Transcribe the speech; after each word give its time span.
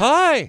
Hi. 0.00 0.48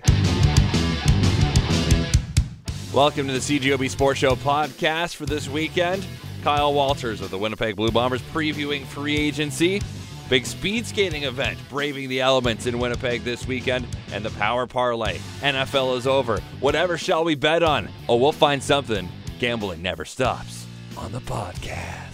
Welcome 2.94 3.26
to 3.26 3.34
the 3.34 3.40
CJOB 3.40 3.90
Sports 3.90 4.20
Show 4.20 4.36
podcast 4.36 5.16
for 5.16 5.26
this 5.26 5.50
weekend. 5.50 6.06
Kyle 6.44 6.72
Walters 6.72 7.20
of 7.20 7.32
the 7.32 7.38
Winnipeg 7.40 7.76
Blue 7.76 7.90
Bombers 7.90 8.22
previewing 8.32 8.86
free 8.86 9.18
agency. 9.18 9.82
Big 10.30 10.46
speed 10.46 10.86
skating 10.86 11.24
event 11.24 11.58
braving 11.68 12.10
the 12.10 12.22
elements 12.22 12.68
in 12.68 12.78
Winnipeg 12.78 13.24
this 13.24 13.48
weekend 13.48 13.88
and 14.12 14.24
the 14.24 14.30
power 14.38 14.68
parlay. 14.68 15.18
NFL 15.40 15.98
is 15.98 16.06
over. 16.06 16.38
Whatever 16.60 16.96
shall 17.00 17.24
we 17.24 17.34
bet 17.34 17.64
on? 17.64 17.90
Oh, 18.08 18.18
we'll 18.18 18.32
find 18.32 18.62
something. 18.62 19.10
Gambling 19.40 19.82
never 19.82 20.06
stops 20.06 20.68
on 20.96 21.12
the 21.12 21.22
podcast. 21.22 22.06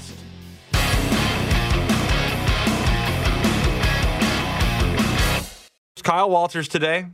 It's 5.91 6.02
Kyle 6.02 6.29
Walters 6.29 6.70
today 6.70 7.08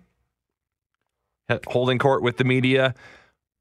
holding 1.68 1.98
court 1.98 2.22
with 2.22 2.38
the 2.38 2.44
media 2.44 2.94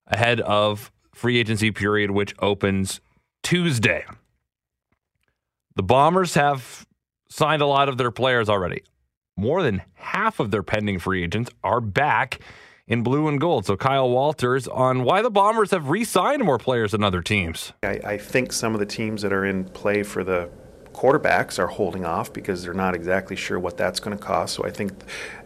ahead 0.06 0.40
of 0.40 0.90
free 1.14 1.38
agency 1.38 1.70
period, 1.70 2.10
which 2.10 2.34
opens 2.40 3.00
Tuesday. 3.42 4.04
The 5.76 5.82
Bombers 5.82 6.34
have 6.34 6.86
signed 7.28 7.62
a 7.62 7.66
lot 7.66 7.88
of 7.88 7.96
their 7.96 8.10
players 8.10 8.48
already. 8.48 8.82
More 9.36 9.62
than 9.62 9.82
half 9.94 10.40
of 10.40 10.50
their 10.50 10.62
pending 10.62 10.98
free 10.98 11.22
agents 11.22 11.50
are 11.62 11.80
back 11.80 12.40
in 12.86 13.02
blue 13.02 13.28
and 13.28 13.40
gold. 13.40 13.64
So, 13.64 13.76
Kyle 13.76 14.10
Walters 14.10 14.68
on 14.68 15.04
why 15.04 15.22
the 15.22 15.30
Bombers 15.30 15.70
have 15.70 15.88
re 15.88 16.04
signed 16.04 16.44
more 16.44 16.58
players 16.58 16.92
than 16.92 17.04
other 17.04 17.22
teams. 17.22 17.72
I, 17.82 18.00
I 18.04 18.18
think 18.18 18.52
some 18.52 18.74
of 18.74 18.80
the 18.80 18.86
teams 18.86 19.22
that 19.22 19.32
are 19.32 19.46
in 19.46 19.64
play 19.64 20.02
for 20.02 20.24
the 20.24 20.50
quarterbacks 20.92 21.58
are 21.58 21.66
holding 21.66 22.04
off 22.04 22.32
because 22.32 22.62
they're 22.62 22.74
not 22.74 22.94
exactly 22.94 23.36
sure 23.36 23.58
what 23.58 23.76
that's 23.76 24.00
going 24.00 24.16
to 24.16 24.22
cost. 24.22 24.54
So 24.54 24.64
I 24.64 24.70
think 24.70 24.92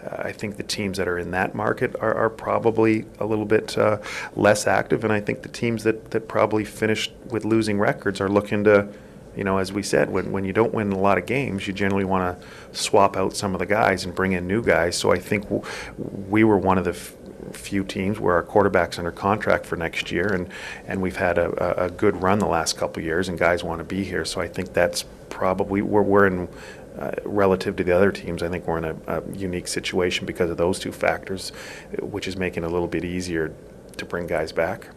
uh, 0.03 0.17
I 0.29 0.33
think 0.33 0.57
the 0.57 0.63
teams 0.63 0.99
that 0.99 1.09
are 1.09 1.19
in 1.19 1.31
that 1.33 1.55
market 1.55 1.95
are, 2.01 2.15
are 2.15 2.31
probably 2.31 3.05
a 3.21 3.27
little 3.27 3.45
bit 3.45 3.77
uh, 3.79 3.99
less 4.35 4.67
active, 4.67 5.05
and 5.05 5.13
I 5.13 5.21
think 5.21 5.43
the 5.43 5.49
teams 5.49 5.85
that, 5.85 6.11
that 6.11 6.29
probably 6.29 6.65
finished 6.65 7.13
with 7.27 7.45
losing 7.45 7.79
records 7.79 8.21
are 8.21 8.29
looking 8.29 8.65
to. 8.65 8.89
You 9.37 9.43
know, 9.43 9.59
as 9.59 9.73
we 9.73 9.83
said, 9.83 10.11
when, 10.11 10.31
when 10.31 10.45
you 10.45 10.53
don't 10.53 10.73
win 10.73 10.93
a 10.93 10.99
lot 10.99 11.19
of 11.19 11.27
games, 11.27 11.67
you 11.67 11.73
generally 11.73 12.05
want 12.05 12.41
to 12.41 12.47
swap 12.79 13.17
out 13.17 13.35
some 13.35 13.53
of 13.53 13.59
the 13.59 13.67
guys 13.67 14.05
and 14.05 14.15
bring 14.15 14.31
in 14.31 14.47
new 14.47 14.63
guys. 14.63 14.97
So 14.97 15.11
I 15.11 15.19
think 15.19 15.43
w- 15.51 15.65
we 16.29 16.45
were 16.45 16.57
one 16.57 16.79
of 16.79 16.85
the 16.85 16.93
f- 16.93 17.17
few 17.51 17.83
teams 17.83 18.21
where 18.21 18.37
our 18.37 18.45
quarterback's 18.45 18.97
under 18.97 19.11
contract 19.11 19.67
for 19.67 19.75
next 19.75 20.13
year, 20.13 20.33
and, 20.33 20.49
and 20.87 21.03
we've 21.03 21.17
had 21.17 21.37
a, 21.39 21.85
a 21.87 21.91
good 21.91 22.23
run 22.23 22.39
the 22.39 22.47
last 22.47 22.77
couple 22.77 23.03
years, 23.03 23.29
and 23.29 23.37
guys 23.37 23.65
want 23.65 23.81
to 23.81 23.85
be 23.85 24.05
here. 24.05 24.25
So 24.25 24.41
I 24.41 24.47
think 24.47 24.73
that's 24.73 25.05
probably 25.35 25.83
we're, 25.83 26.03
we're 26.03 26.27
in 26.27 26.49
uh, 26.99 27.11
relative 27.25 27.75
to 27.77 27.85
the 27.85 27.95
other 27.95 28.13
teams. 28.13 28.43
I 28.43 28.49
think 28.49 28.67
we're 28.67 28.79
in 28.79 28.85
a, 28.85 28.97
a, 29.09 29.23
unique 29.33 29.67
situation 29.67 30.27
because 30.27 30.49
of 30.49 30.57
those 30.57 30.79
two 30.79 30.93
factors, 30.93 31.51
which 32.01 32.29
is 32.29 32.37
making 32.37 32.63
it 32.63 32.67
a 32.67 32.71
little 32.71 32.87
bit 32.87 33.05
easier 33.05 33.53
to 33.97 34.05
bring 34.05 34.29
guys 34.29 34.53
back. 34.53 34.89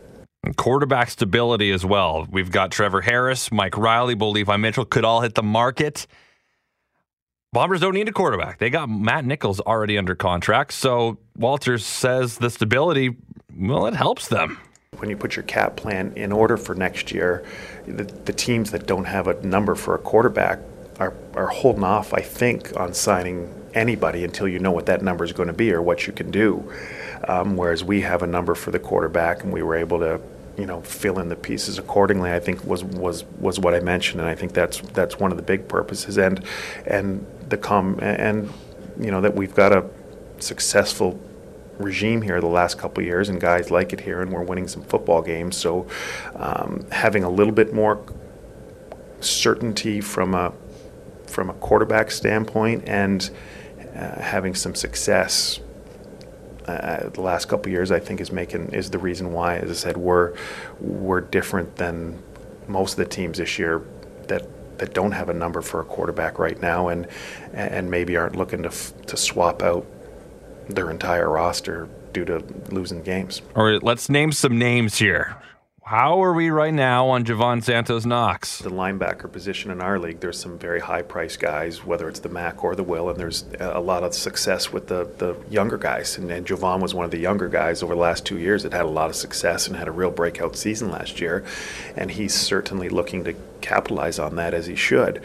Quarterback 0.56 1.10
stability 1.10 1.72
as 1.72 1.84
well. 1.84 2.28
We've 2.30 2.52
got 2.52 2.72
Trevor 2.72 3.02
Harris, 3.02 3.52
Mike 3.52 3.76
Reilly, 3.76 4.14
Bo 4.14 4.30
Levi 4.30 4.56
Mitchell 4.58 4.86
could 4.86 5.04
all 5.04 5.22
hit 5.22 5.34
the 5.34 5.44
market. 5.44 6.06
Bombers 7.52 7.82
don't 7.82 7.96
need 7.96 8.08
a 8.08 8.12
quarterback. 8.12 8.60
They 8.60 8.70
got 8.70 8.88
Matt 8.90 9.26
Nichols 9.26 9.60
already 9.60 9.98
under 9.98 10.14
contract. 10.14 10.74
So 10.74 11.18
Walters 11.36 11.84
says 11.84 12.38
the 12.38 12.52
stability, 12.52 13.16
well, 13.58 13.88
it 13.88 13.96
helps 13.96 14.28
them 14.28 14.60
when 14.98 15.10
you 15.10 15.18
put 15.18 15.36
your 15.36 15.44
cap 15.44 15.76
plan 15.76 16.14
in 16.16 16.32
order 16.32 16.58
for 16.58 16.76
next 16.76 17.12
year, 17.12 17.46
the, 17.86 18.04
the 18.04 18.34
teams 18.34 18.72
that 18.72 18.88
don't 18.88 19.06
have 19.06 19.28
a 19.28 19.42
number 19.46 19.76
for 19.76 19.96
a 19.96 20.00
quarterback 20.00 20.60
are, 21.00 21.14
are 21.36 21.48
holding 21.48 21.84
off, 21.84 22.14
I 22.14 22.22
think, 22.22 22.76
on 22.80 22.94
signing 22.94 23.54
anybody 23.74 24.24
until 24.24 24.48
you 24.48 24.60
know 24.60 24.72
what 24.72 24.88
that 24.88 25.04
number 25.04 25.24
is 25.24 25.32
going 25.32 25.48
to 25.48 25.54
be 25.54 25.72
or 25.72 25.82
what 25.82 26.08
you 26.08 26.14
can 26.14 26.32
do. 26.32 26.72
Um, 27.28 27.56
whereas 27.56 27.84
we 27.84 28.02
have 28.02 28.24
a 28.24 28.28
number 28.28 28.56
for 28.56 28.72
the 28.72 28.80
quarterback, 28.80 29.44
and 29.44 29.54
we 29.54 29.62
were 29.62 29.76
able 29.76 30.00
to, 30.00 30.20
you 30.58 30.66
know, 30.66 30.82
fill 30.82 31.20
in 31.20 31.30
the 31.30 31.36
pieces 31.36 31.78
accordingly. 31.78 32.32
I 32.32 32.40
think 32.40 32.64
was 32.66 32.84
was 32.84 33.24
was 33.40 33.60
what 33.60 33.74
I 33.74 33.80
mentioned, 33.80 34.22
and 34.22 34.30
I 34.30 34.36
think 34.36 34.54
that's 34.54 34.82
that's 34.82 35.20
one 35.20 35.32
of 35.32 35.38
the 35.38 35.44
big 35.44 35.68
purposes. 35.68 36.18
And 36.18 36.44
and 36.86 37.26
the 37.50 37.58
com 37.58 38.00
and 38.02 38.52
you 39.00 39.12
know 39.12 39.22
that 39.22 39.36
we've 39.36 39.54
got 39.54 39.72
a 39.72 39.86
successful 40.40 41.20
regime 41.80 42.22
here 42.22 42.40
the 42.42 42.48
last 42.48 42.78
couple 42.78 43.04
years, 43.04 43.30
and 43.30 43.40
guys 43.40 43.72
like 43.72 43.94
it 43.94 44.02
here, 44.02 44.22
and 44.22 44.32
we're 44.32 44.44
winning 44.44 44.68
some 44.68 44.84
football 44.84 45.22
games. 45.22 45.56
So, 45.58 45.88
um, 46.36 46.86
having 46.92 47.24
a 47.24 47.30
little 47.30 47.54
bit 47.54 47.74
more 47.74 48.04
certainty 49.20 50.02
from 50.02 50.34
a 50.34 50.54
from 51.26 51.50
a 51.50 51.54
quarterback 51.54 52.12
standpoint, 52.12 52.84
and 52.88 53.30
uh, 53.96 54.22
having 54.22 54.56
some 54.56 54.76
success 54.76 55.60
uh, 56.68 57.10
the 57.10 57.22
last 57.22 57.46
couple 57.46 57.72
years, 57.72 57.92
I 57.92 58.00
think 58.00 58.20
is 58.20 58.32
making 58.32 58.74
is 58.74 58.90
the 58.90 59.00
reason 59.00 59.32
why, 59.32 59.58
as 59.58 59.70
I 59.70 59.74
said, 59.74 59.98
we're 59.98 60.36
we're 60.80 61.22
different 61.22 61.76
than 61.78 62.22
most 62.68 62.94
of 62.94 62.98
the 62.98 63.06
teams 63.06 63.38
this 63.38 63.58
year 63.58 63.86
that 64.28 64.48
that 64.78 64.94
don't 64.94 65.14
have 65.14 65.30
a 65.30 65.34
number 65.34 65.62
for 65.62 65.80
a 65.80 65.86
quarterback 65.86 66.40
right 66.40 66.62
now, 66.62 66.90
and 66.90 67.08
and 67.54 67.90
maybe 67.90 68.18
aren't 68.18 68.36
looking 68.36 68.64
to 68.64 68.70
f- 68.70 68.94
to 69.08 69.18
swap 69.18 69.64
out 69.64 69.86
their 70.70 70.90
entire 70.90 71.30
roster 71.30 71.88
due 72.14 72.26
to 72.26 72.44
losing 72.70 73.04
games. 73.04 73.42
All 73.56 73.66
right, 73.66 73.82
let's 73.82 74.10
name 74.10 74.32
some 74.32 74.58
names 74.58 74.98
here. 74.98 75.38
How 75.88 76.22
are 76.22 76.34
we 76.34 76.50
right 76.50 76.74
now 76.74 77.08
on 77.08 77.24
Jovan 77.24 77.62
Santos 77.62 78.06
Knox? 78.06 78.60
The 78.60 78.70
linebacker 78.70 79.32
position 79.32 79.72
in 79.72 79.80
our 79.80 79.98
league, 79.98 80.20
there's 80.20 80.38
some 80.38 80.60
very 80.60 80.82
high 80.82 81.02
priced 81.02 81.40
guys, 81.40 81.86
whether 81.86 82.10
it's 82.10 82.20
the 82.20 82.28
Mac 82.28 82.62
or 82.62 82.76
the 82.76 82.84
Will, 82.84 83.10
and 83.10 83.18
there's 83.18 83.46
a 83.58 83.80
lot 83.80 84.04
of 84.04 84.14
success 84.14 84.74
with 84.74 84.88
the, 84.88 85.10
the 85.18 85.38
younger 85.50 85.78
guys. 85.78 86.18
And, 86.18 86.30
and 86.30 86.46
Jovan 86.46 86.82
was 86.82 86.94
one 86.94 87.06
of 87.06 87.12
the 87.12 87.20
younger 87.20 87.48
guys 87.48 87.84
over 87.84 87.96
the 87.96 88.02
last 88.02 88.26
two 88.26 88.38
years 88.38 88.64
that 88.64 88.74
had 88.74 88.84
a 88.84 88.90
lot 88.90 89.10
of 89.10 89.16
success 89.16 89.66
and 89.66 89.78
had 89.78 89.88
a 89.88 89.92
real 89.92 90.12
breakout 90.12 90.58
season 90.58 90.92
last 90.92 91.22
year. 91.22 91.46
And 91.96 92.12
he's 92.12 92.34
certainly 92.34 92.90
looking 92.90 93.24
to 93.24 93.34
capitalize 93.62 94.20
on 94.20 94.36
that 94.36 94.54
as 94.54 94.66
he 94.66 94.76
should. 94.76 95.22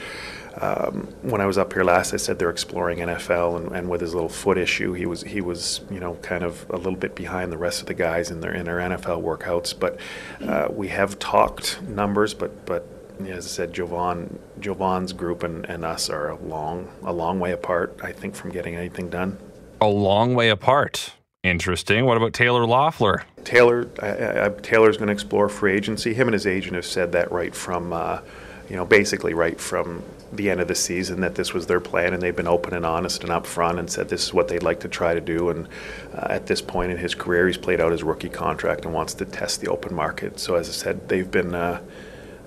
Um, 0.60 1.08
when 1.22 1.40
I 1.40 1.46
was 1.46 1.56
up 1.56 1.72
here 1.72 1.84
last, 1.84 2.12
I 2.12 2.18
said 2.18 2.38
they're 2.38 2.50
exploring 2.50 2.98
NFL, 2.98 3.56
and, 3.56 3.72
and, 3.74 3.88
with 3.88 4.00
his 4.00 4.12
little 4.14 4.28
foot 4.28 4.58
issue, 4.58 4.92
he 4.92 5.06
was 5.06 5.22
he 5.22 5.40
was 5.40 5.80
you 5.90 5.98
know 5.98 6.14
kind 6.16 6.44
of 6.44 6.68
a 6.68 6.76
little 6.76 6.96
bit 6.96 7.14
behind 7.14 7.50
the 7.50 7.56
rest 7.56 7.80
of 7.80 7.86
the 7.86 7.94
guys 7.94 8.30
in 8.30 8.40
their 8.40 8.52
in 8.52 8.66
their 8.66 8.78
NFL 8.78 9.22
workouts. 9.22 9.78
But 9.78 9.98
uh, 10.46 10.68
we 10.70 10.88
have 10.88 11.18
talked 11.18 11.80
numbers, 11.82 12.34
but 12.34 12.66
but 12.66 12.86
as 13.20 13.46
I 13.46 13.48
said, 13.48 13.72
Jovan 13.72 14.38
Jovan's 14.60 15.12
group 15.12 15.42
and, 15.42 15.64
and 15.66 15.84
us 15.84 16.10
are 16.10 16.30
a 16.30 16.36
long 16.36 16.88
a 17.02 17.12
long 17.12 17.40
way 17.40 17.52
apart. 17.52 17.98
I 18.02 18.12
think 18.12 18.34
from 18.34 18.50
getting 18.50 18.74
anything 18.74 19.08
done. 19.08 19.38
A 19.80 19.86
long 19.86 20.34
way 20.34 20.50
apart. 20.50 21.14
Interesting. 21.42 22.04
What 22.04 22.16
about 22.18 22.34
Taylor 22.34 22.62
Loffler? 22.66 23.22
Taylor 23.44 23.88
I, 24.02 24.46
I, 24.46 24.48
Taylor's 24.60 24.96
going 24.98 25.08
to 25.08 25.12
explore 25.14 25.48
free 25.48 25.72
agency. 25.72 26.12
Him 26.12 26.28
and 26.28 26.34
his 26.34 26.46
agent 26.46 26.74
have 26.74 26.86
said 26.86 27.12
that 27.12 27.32
right 27.32 27.54
from. 27.54 27.94
Uh, 27.94 28.20
you 28.68 28.76
know, 28.76 28.86
basically 28.86 29.34
right 29.34 29.60
from 29.60 30.02
the 30.32 30.50
end 30.50 30.60
of 30.60 30.68
the 30.68 30.74
season 30.74 31.20
that 31.20 31.34
this 31.34 31.52
was 31.52 31.66
their 31.66 31.80
plan, 31.80 32.14
and 32.14 32.22
they've 32.22 32.34
been 32.34 32.48
open 32.48 32.74
and 32.74 32.86
honest 32.86 33.22
and 33.22 33.30
upfront 33.30 33.78
and 33.78 33.90
said 33.90 34.08
this 34.08 34.24
is 34.24 34.32
what 34.32 34.48
they'd 34.48 34.62
like 34.62 34.80
to 34.80 34.88
try 34.88 35.14
to 35.14 35.20
do. 35.20 35.50
And 35.50 35.68
uh, 36.14 36.26
at 36.30 36.46
this 36.46 36.62
point 36.62 36.90
in 36.90 36.98
his 36.98 37.14
career, 37.14 37.46
he's 37.46 37.58
played 37.58 37.80
out 37.80 37.92
his 37.92 38.02
rookie 38.02 38.28
contract 38.28 38.84
and 38.84 38.94
wants 38.94 39.14
to 39.14 39.24
test 39.24 39.60
the 39.60 39.68
open 39.68 39.94
market. 39.94 40.40
So 40.40 40.54
as 40.54 40.68
I 40.68 40.72
said, 40.72 41.08
they've 41.08 41.30
been 41.30 41.54
uh, 41.54 41.80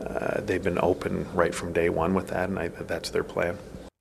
uh, 0.05 0.41
they've 0.41 0.63
been 0.63 0.79
open 0.81 1.27
right 1.33 1.53
from 1.53 1.73
day 1.73 1.89
one 1.89 2.13
with 2.13 2.27
that, 2.27 2.49
and 2.49 2.59
I, 2.59 2.67
that's 2.67 3.09
their 3.09 3.23
plan. 3.23 3.57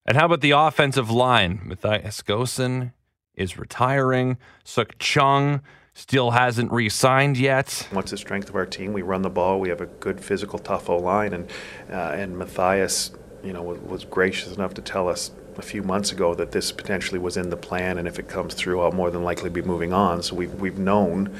And 0.07 0.17
how 0.17 0.27
about 0.27 0.41
the 0.41 0.51
offensive 0.51 1.11
line? 1.11 1.61
Matthias 1.65 2.21
Goossen 2.23 2.93
is 3.35 3.57
retiring. 3.59 4.37
Sukh 4.65 4.95
Chungh 4.99 5.61
still 5.95 6.33
hasn't 6.33 6.73
re-signed 6.73 7.39
yet. 7.39 7.87
What's 7.91 8.11
the 8.11 8.17
strength 8.19 8.49
of 8.49 8.57
our 8.57 8.67
team? 8.67 8.93
We 8.93 9.03
run 9.03 9.23
the 9.23 9.31
ball. 9.31 9.61
We 9.61 9.69
have 9.69 9.81
a 9.81 9.87
good 9.87 10.21
physical, 10.21 10.59
tough 10.59 10.91
O 10.91 10.97
line, 10.97 11.33
and 11.33 11.51
uh, 11.91 12.13
and 12.15 12.37
Matthias, 12.37 13.13
you 13.45 13.53
know, 13.53 13.63
was, 13.63 13.79
was, 13.81 14.05
gracious 14.05 14.55
enough 14.55 14.75
to 14.75 14.83
tell 14.83 15.09
us 15.09 15.31
a 15.57 15.63
few 15.63 15.83
months 15.83 16.13
ago 16.13 16.35
that 16.35 16.53
this 16.53 16.73
potentially 16.73 17.19
was 17.19 17.37
in 17.37 17.51
the 17.51 17.57
plan, 17.57 17.99
and 17.99 18.09
if 18.09 18.19
it 18.19 18.29
comes 18.29 18.55
through, 18.55 18.81
I'll 18.81 18.93
more 18.93 19.11
than 19.11 19.23
likely 19.23 19.51
be 19.51 19.63
moving 19.63 19.93
on. 19.93 20.23
So 20.23 20.35
we've 20.35 20.55
we've 20.55 20.79
known 20.79 21.35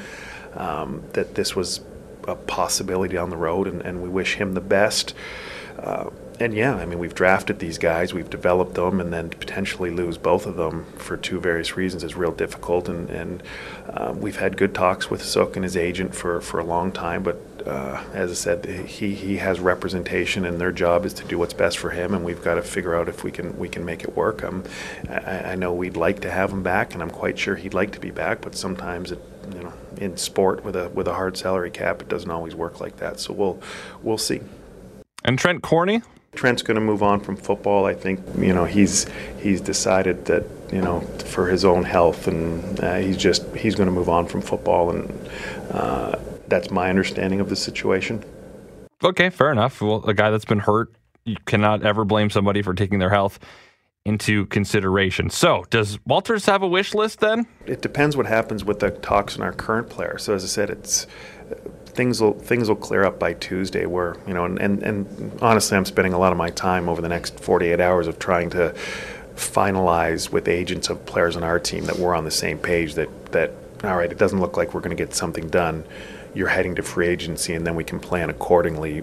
um, 0.55 1.03
that 1.13 1.35
this 1.35 1.55
was 1.55 1.81
a 2.27 2.35
possibility 2.35 3.17
on 3.17 3.29
the 3.29 3.37
road, 3.37 3.67
and, 3.67 3.81
and 3.81 4.01
we 4.01 4.09
wish 4.09 4.35
him 4.35 4.53
the 4.53 4.61
best. 4.61 5.13
Uh, 5.79 6.09
and 6.39 6.53
yeah, 6.53 6.75
I 6.75 6.85
mean, 6.85 6.99
we've 6.99 7.15
drafted 7.15 7.59
these 7.59 7.77
guys, 7.77 8.13
we've 8.13 8.29
developed 8.29 8.73
them, 8.73 8.99
and 8.99 9.13
then 9.13 9.29
potentially 9.29 9.89
lose 9.89 10.17
both 10.17 10.45
of 10.45 10.57
them 10.57 10.85
for 10.97 11.15
two 11.15 11.39
various 11.39 11.77
reasons 11.77 12.03
is 12.03 12.15
real 12.15 12.31
difficult. 12.31 12.89
And, 12.89 13.09
and 13.09 13.43
uh, 13.89 14.13
we've 14.15 14.37
had 14.37 14.57
good 14.57 14.73
talks 14.73 15.09
with 15.09 15.21
Sukh 15.21 15.55
and 15.55 15.63
his 15.63 15.77
agent 15.77 16.13
for, 16.13 16.41
for 16.41 16.59
a 16.59 16.65
long 16.65 16.91
time, 16.91 17.23
but 17.23 17.39
uh, 17.65 18.03
as 18.13 18.31
I 18.31 18.33
said, 18.33 18.65
he, 18.65 19.13
he 19.15 19.37
has 19.37 19.59
representation, 19.59 20.45
and 20.45 20.59
their 20.59 20.71
job 20.71 21.05
is 21.05 21.13
to 21.15 21.23
do 21.25 21.39
what's 21.39 21.53
best 21.53 21.77
for 21.77 21.89
him, 21.89 22.13
and 22.13 22.23
we've 22.23 22.43
got 22.43 22.55
to 22.55 22.61
figure 22.61 22.95
out 22.95 23.09
if 23.09 23.23
we 23.23 23.31
can 23.31 23.57
we 23.57 23.69
can 23.69 23.85
make 23.85 24.03
it 24.03 24.15
work. 24.15 24.43
Um, 24.43 24.63
I, 25.09 25.51
I 25.51 25.55
know 25.55 25.73
we'd 25.73 25.97
like 25.97 26.21
to 26.21 26.31
have 26.31 26.51
him 26.51 26.63
back, 26.63 26.93
and 26.93 27.01
I'm 27.01 27.09
quite 27.09 27.39
sure 27.39 27.55
he'd 27.55 27.73
like 27.73 27.91
to 27.93 27.99
be 27.99 28.11
back, 28.11 28.41
but 28.41 28.55
sometimes 28.55 29.11
it, 29.11 29.19
you 29.53 29.63
know, 29.63 29.73
in 29.97 30.17
sport 30.17 30.63
with 30.63 30.75
a 30.75 30.89
with 30.89 31.07
a 31.07 31.13
hard 31.13 31.37
salary 31.37 31.71
cap, 31.71 32.01
it 32.01 32.09
doesn't 32.09 32.29
always 32.29 32.53
work 32.55 32.79
like 32.79 32.97
that. 32.97 33.19
So 33.19 33.33
we'll 33.33 33.61
we'll 34.03 34.17
see. 34.17 34.41
And 35.23 35.39
Trent 35.39 35.63
Corney, 35.63 36.03
Trent's 36.35 36.61
going 36.61 36.75
to 36.75 36.81
move 36.81 37.01
on 37.01 37.19
from 37.19 37.35
football. 37.35 37.85
I 37.85 37.95
think 37.95 38.19
you 38.37 38.53
know 38.53 38.65
he's 38.65 39.07
he's 39.39 39.61
decided 39.61 40.25
that 40.25 40.43
you 40.71 40.81
know 40.81 41.01
for 41.01 41.47
his 41.47 41.65
own 41.65 41.83
health, 41.83 42.27
and 42.27 42.79
uh, 42.79 42.97
he's 42.97 43.17
just 43.17 43.43
he's 43.55 43.73
going 43.73 43.87
to 43.87 43.93
move 43.93 44.09
on 44.09 44.27
from 44.27 44.41
football, 44.41 44.91
and 44.91 45.29
uh, 45.71 46.17
that's 46.47 46.71
my 46.71 46.89
understanding 46.89 47.39
of 47.39 47.49
the 47.49 47.55
situation. 47.55 48.23
Okay, 49.03 49.29
fair 49.29 49.51
enough. 49.51 49.81
Well, 49.81 50.03
a 50.05 50.13
guy 50.13 50.29
that's 50.29 50.45
been 50.45 50.59
hurt, 50.59 50.93
you 51.25 51.37
cannot 51.45 51.85
ever 51.85 52.05
blame 52.05 52.29
somebody 52.29 52.61
for 52.61 52.73
taking 52.73 52.99
their 52.99 53.09
health 53.09 53.39
into 54.05 54.45
consideration. 54.47 55.29
So, 55.29 55.65
does 55.69 55.99
Walters 56.05 56.45
have 56.45 56.61
a 56.61 56.67
wish 56.67 56.93
list 56.93 57.19
then? 57.19 57.47
It 57.65 57.81
depends 57.81 58.15
what 58.15 58.27
happens 58.27 58.63
with 58.63 58.79
the 58.79 58.91
talks 58.91 59.35
in 59.35 59.41
our 59.41 59.51
current 59.51 59.89
player. 59.89 60.17
So, 60.17 60.33
as 60.33 60.43
I 60.43 60.47
said, 60.47 60.69
it's 60.69 61.07
things 61.87 62.21
will 62.21 62.33
things 62.33 62.69
will 62.69 62.75
clear 62.75 63.03
up 63.03 63.19
by 63.19 63.33
Tuesday. 63.33 63.85
Where 63.85 64.15
you 64.27 64.33
know, 64.33 64.45
and, 64.45 64.59
and, 64.59 64.83
and 64.83 65.39
honestly, 65.41 65.75
I'm 65.75 65.85
spending 65.85 66.13
a 66.13 66.19
lot 66.19 66.31
of 66.31 66.37
my 66.37 66.51
time 66.51 66.87
over 66.87 67.01
the 67.01 67.09
next 67.09 67.39
48 67.39 67.79
hours 67.79 68.07
of 68.07 68.19
trying 68.19 68.51
to 68.51 68.75
finalize 69.35 70.31
with 70.31 70.47
agents 70.47 70.89
of 70.89 71.05
players 71.05 71.35
on 71.35 71.43
our 71.43 71.59
team 71.59 71.85
that 71.85 71.97
we're 71.97 72.15
on 72.15 72.25
the 72.25 72.31
same 72.31 72.59
page. 72.59 72.93
That 72.93 73.31
that 73.31 73.51
all 73.83 73.97
right, 73.97 74.11
it 74.11 74.17
doesn't 74.19 74.39
look 74.39 74.55
like 74.55 74.73
we're 74.73 74.81
going 74.81 74.95
to 74.95 75.03
get 75.03 75.15
something 75.15 75.47
done. 75.49 75.83
You're 76.35 76.49
heading 76.49 76.75
to 76.75 76.83
free 76.83 77.07
agency, 77.07 77.55
and 77.55 77.65
then 77.65 77.75
we 77.75 77.83
can 77.83 77.99
plan 77.99 78.29
accordingly 78.29 78.99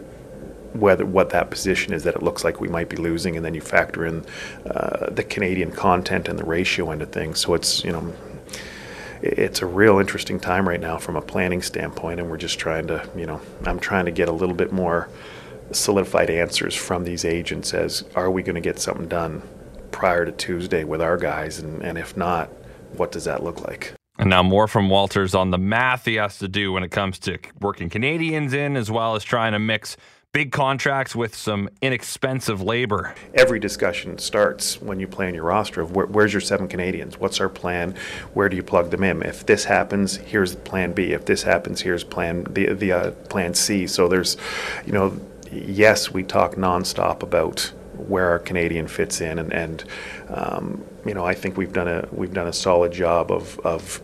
whether 0.75 1.05
what 1.05 1.31
that 1.31 1.50
position 1.50 1.93
is 1.93 2.05
that 2.05 2.14
it 2.14 2.23
looks 2.23 2.44
like 2.44 2.61
we 2.61 2.69
might 2.69 2.88
be 2.88 2.96
losing, 2.96 3.37
and 3.37 3.44
then 3.44 3.55
you 3.55 3.61
factor 3.61 4.06
in 4.06 4.25
uh, 4.70 5.11
the 5.11 5.25
Canadian 5.25 5.73
content 5.73 6.29
and 6.29 6.38
the 6.38 6.44
ratio 6.44 6.90
into 6.93 7.06
things. 7.06 7.40
So 7.40 7.55
it's 7.55 7.84
you 7.84 7.93
know 7.93 8.14
it's 9.23 9.62
a 9.62 9.67
real 9.67 9.99
interesting 9.99 10.40
time 10.40 10.69
right 10.69 10.81
now 10.81 10.99
from 10.99 11.17
a 11.17 11.23
planning 11.23 11.62
standpoint, 11.62 12.20
and 12.20 12.29
we're 12.29 12.37
just 12.37 12.58
trying 12.58 12.88
to, 12.88 13.08
you 13.17 13.25
know, 13.25 13.40
I'm 13.64 13.78
trying 13.78 14.06
to 14.06 14.11
get 14.11 14.28
a 14.28 14.32
little 14.32 14.55
bit 14.55 14.73
more 14.73 15.08
solidified 15.70 16.28
answers 16.28 16.75
from 16.75 17.05
these 17.05 17.25
agents 17.25 17.73
as 17.73 18.05
are 18.14 18.31
we 18.31 18.43
going 18.43 18.56
to 18.56 18.61
get 18.61 18.78
something 18.78 19.08
done 19.08 19.43
prior 19.90 20.25
to 20.25 20.32
Tuesday 20.32 20.85
with 20.85 21.00
our 21.00 21.17
guys, 21.17 21.61
and, 21.61 21.82
and 21.82 21.96
if 21.96 22.17
not, 22.17 22.49
what 22.96 23.12
does 23.12 23.25
that 23.25 23.43
look 23.44 23.61
like? 23.61 23.94
And 24.19 24.29
now 24.29 24.43
more 24.43 24.69
from 24.69 24.91
Walters 24.91 25.35
on 25.35 25.50
the 25.50 25.59
math 25.59 26.05
he 26.05 26.17
has 26.17 26.38
to 26.38 26.49
do 26.49 26.73
when 26.73 26.82
it 26.82 26.91
comes 26.91 27.19
to 27.20 27.38
working 27.61 27.88
Canadians 27.88 28.53
in, 28.53 28.76
as 28.76 28.91
well 28.91 29.14
as 29.14 29.25
trying 29.25 29.53
to 29.53 29.59
mix 29.59 29.97
big 30.32 30.50
contracts 30.50 31.14
with 31.14 31.35
some 31.35 31.69
inexpensive 31.82 32.62
labor. 32.62 33.14
Every 33.35 33.59
discussion 33.59 34.17
starts 34.19 34.81
when 34.81 34.99
you 34.99 35.06
plan 35.06 35.35
your 35.35 35.44
roster 35.44 35.82
of 35.82 35.94
where, 35.94 36.06
where's 36.06 36.32
your 36.32 36.41
seven 36.41 36.69
Canadians? 36.69 37.19
What's 37.19 37.41
our 37.41 37.50
plan? 37.50 37.94
Where 38.32 38.49
do 38.49 38.56
you 38.56 38.62
plug 38.62 38.91
them 38.91 39.03
in? 39.03 39.23
If 39.23 39.44
this 39.44 39.64
happens, 39.64 40.17
here's 40.17 40.55
plan 40.56 40.93
B. 40.93 41.12
If 41.12 41.26
this 41.26 41.43
happens, 41.43 41.82
here's 41.82 42.05
plan 42.05 42.44
the 42.49 42.73
the 42.73 42.93
uh, 42.93 43.11
plan 43.29 43.55
C. 43.55 43.87
So 43.87 44.09
there's, 44.09 44.37
you 44.87 44.93
know, 44.93 45.19
yes, 45.50 46.11
we 46.11 46.23
talk 46.23 46.55
nonstop 46.55 47.23
about 47.23 47.73
where 48.09 48.31
our 48.31 48.38
Canadian 48.38 48.88
fits 48.88 49.20
in, 49.20 49.38
and 49.38 49.53
and 49.53 49.85
um, 50.32 50.84
you 51.05 51.14
know 51.14 51.25
I 51.25 51.34
think 51.34 51.56
we've 51.56 51.73
done 51.73 51.88
a 51.88 52.08
we've 52.12 52.34
done 52.34 52.49
a 52.49 52.52
solid 52.52 52.93
job 52.93 53.31
of 53.31 53.58
of 53.61 54.02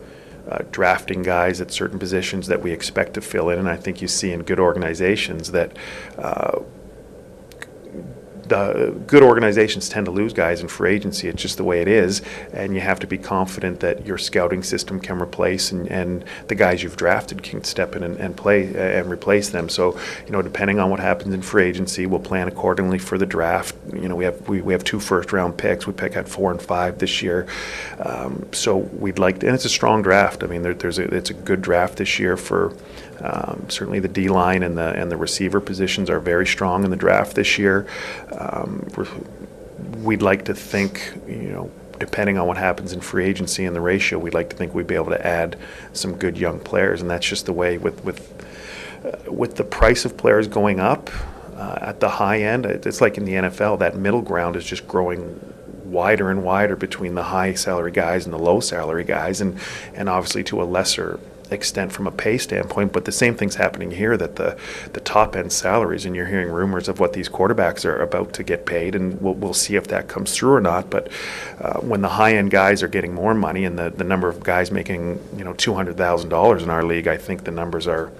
uh, 0.49 0.63
drafting 0.71 1.21
guys 1.21 1.61
at 1.61 1.71
certain 1.71 1.99
positions 1.99 2.47
that 2.47 2.61
we 2.61 2.71
expect 2.71 3.13
to 3.13 3.21
fill 3.21 3.49
in. 3.49 3.59
And 3.59 3.69
I 3.69 3.75
think 3.75 4.01
you 4.01 4.07
see 4.07 4.31
in 4.31 4.41
good 4.43 4.59
organizations 4.59 5.51
that 5.51 5.77
uh, 6.17 6.59
the 8.49 8.93
good 9.07 9.23
organizations 9.23 9.89
tend 9.89 10.05
to 10.05 10.11
lose 10.11 10.33
guys 10.33 10.61
in 10.61 10.67
free 10.67 10.91
agency. 10.91 11.27
It's 11.27 11.41
just 11.41 11.57
the 11.57 11.63
way 11.63 11.81
it 11.81 11.87
is, 11.87 12.21
and 12.51 12.73
you 12.73 12.81
have 12.81 12.99
to 12.99 13.07
be 13.07 13.17
confident 13.17 13.79
that 13.79 14.05
your 14.05 14.17
scouting 14.17 14.63
system 14.63 14.99
can 14.99 15.21
replace 15.21 15.71
and, 15.71 15.87
and 15.87 16.25
the 16.47 16.55
guys 16.55 16.83
you've 16.83 16.97
drafted 16.97 17.43
can 17.43 17.63
step 17.63 17.95
in 17.95 18.03
and, 18.03 18.17
and 18.17 18.35
play 18.35 18.75
uh, 18.75 18.99
and 18.99 19.09
replace 19.09 19.49
them. 19.49 19.69
So, 19.69 19.97
you 20.25 20.31
know, 20.31 20.41
depending 20.41 20.79
on 20.79 20.89
what 20.89 20.99
happens 20.99 21.33
in 21.33 21.41
free 21.41 21.65
agency, 21.65 22.05
we'll 22.05 22.19
plan 22.19 22.47
accordingly 22.47 22.99
for 22.99 23.17
the 23.17 23.25
draft. 23.25 23.75
You 23.93 24.09
know, 24.09 24.15
we 24.15 24.25
have 24.25 24.49
we, 24.49 24.61
we 24.61 24.73
have 24.73 24.83
two 24.83 24.99
first 24.99 25.31
round 25.31 25.57
picks. 25.57 25.87
We 25.87 25.93
pick 25.93 26.15
at 26.15 26.27
four 26.27 26.51
and 26.51 26.61
five 26.61 26.97
this 26.97 27.21
year, 27.21 27.47
um, 27.99 28.47
so 28.51 28.77
we'd 28.77 29.19
like 29.19 29.39
to, 29.39 29.47
and 29.47 29.55
it's 29.55 29.65
a 29.65 29.69
strong 29.69 30.01
draft. 30.01 30.43
I 30.43 30.47
mean, 30.47 30.63
there, 30.63 30.73
there's 30.73 30.99
a, 30.99 31.03
it's 31.03 31.29
a 31.29 31.35
good 31.35 31.61
draft 31.61 31.97
this 31.97 32.19
year 32.19 32.35
for 32.35 32.75
um, 33.21 33.65
certainly, 33.69 33.99
the 33.99 34.07
D 34.07 34.29
line 34.29 34.63
and 34.63 34.77
the 34.77 34.93
and 34.93 35.11
the 35.11 35.17
receiver 35.17 35.59
positions 35.59 36.09
are 36.09 36.19
very 36.19 36.47
strong 36.47 36.85
in 36.85 36.89
the 36.89 36.97
draft 36.97 37.35
this 37.35 37.57
year. 37.57 37.85
Um, 38.39 38.87
we'd 39.97 40.21
like 40.21 40.45
to 40.45 40.53
think, 40.53 41.13
you 41.27 41.49
know, 41.49 41.71
depending 41.99 42.37
on 42.37 42.47
what 42.47 42.57
happens 42.57 42.93
in 42.93 43.01
free 43.01 43.25
agency 43.25 43.65
and 43.65 43.75
the 43.75 43.81
ratio, 43.81 44.17
we'd 44.17 44.33
like 44.33 44.49
to 44.49 44.55
think 44.55 44.73
we'd 44.73 44.87
be 44.87 44.95
able 44.95 45.11
to 45.11 45.27
add 45.27 45.57
some 45.93 46.15
good 46.15 46.37
young 46.37 46.59
players, 46.59 47.01
and 47.01 47.09
that's 47.09 47.27
just 47.27 47.45
the 47.45 47.53
way 47.53 47.77
with 47.77 48.03
with 48.03 48.19
uh, 49.05 49.31
with 49.31 49.55
the 49.55 49.63
price 49.63 50.05
of 50.05 50.17
players 50.17 50.47
going 50.47 50.79
up 50.79 51.09
uh, 51.55 51.77
at 51.81 51.99
the 51.99 52.09
high 52.09 52.41
end. 52.41 52.65
It's 52.65 53.01
like 53.01 53.17
in 53.17 53.25
the 53.25 53.33
NFL, 53.33 53.79
that 53.79 53.97
middle 53.97 54.21
ground 54.21 54.55
is 54.55 54.65
just 54.65 54.87
growing 54.87 55.39
wider 55.83 56.29
and 56.29 56.43
wider 56.43 56.75
between 56.75 57.15
the 57.15 57.23
high 57.23 57.53
salary 57.53 57.91
guys 57.91 58.25
and 58.25 58.33
the 58.33 58.39
low 58.39 58.59
salary 58.59 59.03
guys, 59.03 59.41
and 59.41 59.59
and 59.93 60.07
obviously 60.07 60.43
to 60.45 60.61
a 60.61 60.65
lesser 60.65 61.19
extent 61.51 61.91
from 61.91 62.07
a 62.07 62.11
pay 62.11 62.37
standpoint, 62.37 62.93
but 62.93 63.05
the 63.05 63.11
same 63.11 63.35
thing's 63.35 63.55
happening 63.55 63.91
here 63.91 64.17
that 64.17 64.35
the, 64.35 64.57
the 64.93 64.99
top 64.99 65.35
end 65.35 65.51
salaries, 65.51 66.05
and 66.05 66.15
you're 66.15 66.27
hearing 66.27 66.49
rumors 66.49 66.87
of 66.87 66.99
what 66.99 67.13
these 67.13 67.29
quarterbacks 67.29 67.85
are 67.85 68.01
about 68.01 68.33
to 68.33 68.43
get 68.43 68.65
paid, 68.65 68.95
and 68.95 69.19
we'll, 69.21 69.33
we'll 69.35 69.53
see 69.53 69.75
if 69.75 69.87
that 69.87 70.07
comes 70.07 70.35
through 70.35 70.53
or 70.53 70.61
not. 70.61 70.89
But 70.89 71.11
uh, 71.59 71.79
when 71.79 72.01
the 72.01 72.09
high 72.09 72.35
end 72.35 72.51
guys 72.51 72.83
are 72.83 72.87
getting 72.87 73.13
more 73.13 73.33
money 73.33 73.65
and 73.65 73.77
the, 73.77 73.89
the 73.89 74.03
number 74.03 74.29
of 74.29 74.43
guys 74.43 74.71
making 74.71 75.19
you 75.37 75.43
know 75.43 75.53
$200,000 75.53 76.61
in 76.61 76.69
our 76.69 76.83
league, 76.83 77.07
I 77.07 77.17
think 77.17 77.43
the 77.43 77.51
numbers 77.51 77.87
are 77.87 78.11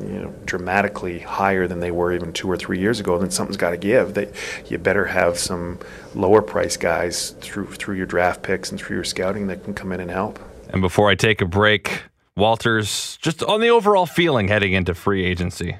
you 0.00 0.20
know 0.20 0.34
dramatically 0.44 1.18
higher 1.18 1.66
than 1.66 1.80
they 1.80 1.90
were 1.90 2.12
even 2.12 2.32
two 2.32 2.50
or 2.50 2.56
three 2.56 2.78
years 2.78 3.00
ago, 3.00 3.18
then 3.18 3.30
something's 3.30 3.56
got 3.56 3.70
to 3.70 3.76
give. 3.76 4.14
That 4.14 4.32
you 4.70 4.78
better 4.78 5.06
have 5.06 5.38
some 5.38 5.78
lower 6.14 6.42
price 6.42 6.76
guys 6.76 7.30
through 7.40 7.72
through 7.72 7.96
your 7.96 8.06
draft 8.06 8.42
picks 8.42 8.70
and 8.70 8.80
through 8.80 8.96
your 8.96 9.04
scouting 9.04 9.46
that 9.48 9.64
can 9.64 9.74
come 9.74 9.92
in 9.92 10.00
and 10.00 10.10
help. 10.10 10.38
And 10.70 10.82
before 10.82 11.08
I 11.08 11.14
take 11.14 11.40
a 11.40 11.46
break, 11.46 12.02
Walters, 12.38 13.18
just 13.20 13.42
on 13.42 13.60
the 13.60 13.68
overall 13.68 14.06
feeling 14.06 14.46
heading 14.48 14.72
into 14.72 14.94
free 14.94 15.24
agency? 15.24 15.76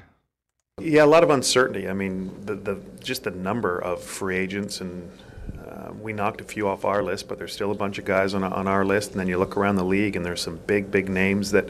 Yeah, 0.79 1.05
a 1.05 1.07
lot 1.07 1.23
of 1.23 1.29
uncertainty. 1.29 1.87
I 1.87 1.93
mean, 1.93 2.45
the, 2.45 2.55
the 2.55 2.81
just 3.01 3.23
the 3.23 3.31
number 3.31 3.79
of 3.79 4.03
free 4.03 4.37
agents 4.37 4.81
and 4.81 5.09
uh, 5.67 5.91
we 6.01 6.13
knocked 6.13 6.41
a 6.41 6.43
few 6.43 6.67
off 6.67 6.85
our 6.85 7.03
list, 7.03 7.27
but 7.27 7.37
there's 7.37 7.53
still 7.53 7.71
a 7.71 7.75
bunch 7.75 7.97
of 7.97 8.05
guys 8.05 8.33
on, 8.33 8.43
on 8.43 8.67
our 8.67 8.85
list. 8.85 9.11
And 9.11 9.19
then 9.19 9.27
you 9.27 9.37
look 9.37 9.57
around 9.57 9.75
the 9.75 9.83
league, 9.83 10.15
and 10.15 10.25
there's 10.25 10.41
some 10.41 10.57
big, 10.67 10.91
big 10.91 11.09
names 11.09 11.51
that 11.51 11.69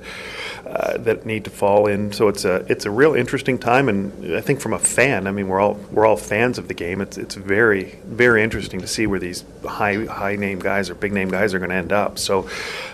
uh, 0.65 0.97
that 0.97 1.25
need 1.25 1.43
to 1.45 1.49
fall 1.49 1.87
in. 1.87 2.11
So 2.11 2.27
it's 2.27 2.45
a 2.45 2.65
it's 2.69 2.85
a 2.85 2.91
real 2.91 3.15
interesting 3.15 3.57
time. 3.57 3.89
And 3.89 4.35
I 4.35 4.41
think 4.41 4.59
from 4.59 4.73
a 4.73 4.79
fan, 4.79 5.27
I 5.27 5.31
mean, 5.31 5.47
we're 5.47 5.59
all 5.59 5.75
we're 5.91 6.05
all 6.05 6.17
fans 6.17 6.57
of 6.57 6.67
the 6.67 6.73
game. 6.73 7.01
It's 7.01 7.17
it's 7.17 7.35
very 7.35 7.99
very 8.05 8.43
interesting 8.43 8.81
to 8.81 8.87
see 8.87 9.07
where 9.07 9.19
these 9.19 9.43
high 9.65 10.05
high 10.05 10.35
name 10.35 10.59
guys 10.59 10.89
or 10.89 10.95
big 10.95 11.13
name 11.13 11.29
guys 11.29 11.53
are 11.53 11.59
going 11.59 11.71
to 11.71 11.75
end 11.75 11.91
up. 11.91 12.19
So 12.19 12.49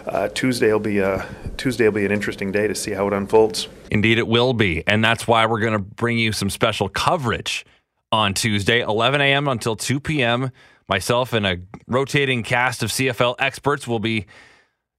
uh, 0.07 0.29
Tuesday 0.29 0.71
will 0.71 0.79
be 0.79 0.99
a 0.99 1.25
Tuesday 1.57 1.85
will 1.85 1.93
be 1.93 2.05
an 2.05 2.11
interesting 2.11 2.51
day 2.51 2.67
to 2.67 2.75
see 2.75 2.91
how 2.91 3.07
it 3.07 3.13
unfolds. 3.13 3.67
Indeed, 3.91 4.17
it 4.17 4.27
will 4.27 4.53
be, 4.53 4.83
and 4.87 5.03
that's 5.03 5.27
why 5.27 5.45
we're 5.45 5.59
going 5.59 5.73
to 5.73 5.79
bring 5.79 6.17
you 6.17 6.31
some 6.31 6.49
special 6.49 6.89
coverage 6.89 7.65
on 8.11 8.33
Tuesday, 8.33 8.81
11 8.81 9.21
a.m. 9.21 9.47
until 9.47 9.75
2 9.75 9.99
p.m. 9.99 10.51
Myself 10.87 11.33
and 11.33 11.47
a 11.47 11.57
rotating 11.87 12.43
cast 12.43 12.83
of 12.83 12.91
CFL 12.91 13.35
experts 13.39 13.87
will 13.87 13.99
be 13.99 14.27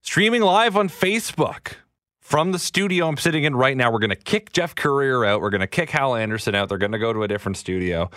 streaming 0.01 0.41
live 0.41 0.75
on 0.75 0.89
Facebook 0.89 1.75
from 2.19 2.51
the 2.51 2.59
studio 2.59 3.07
I'm 3.07 3.15
sitting 3.15 3.45
in 3.45 3.55
right 3.55 3.77
now. 3.77 3.89
We're 3.89 3.99
going 3.99 4.09
to 4.09 4.17
kick 4.17 4.51
Geoff 4.51 4.75
Currier 4.75 5.23
out. 5.23 5.39
We're 5.39 5.49
going 5.49 5.61
to 5.61 5.67
kick 5.67 5.89
Hal 5.89 6.15
Anderson 6.15 6.55
out. 6.55 6.67
They're 6.67 6.77
going 6.77 6.91
to 6.91 6.99
go 6.99 7.13
to 7.13 7.23
a 7.23 7.27
different 7.27 7.55
studio. 7.55 8.09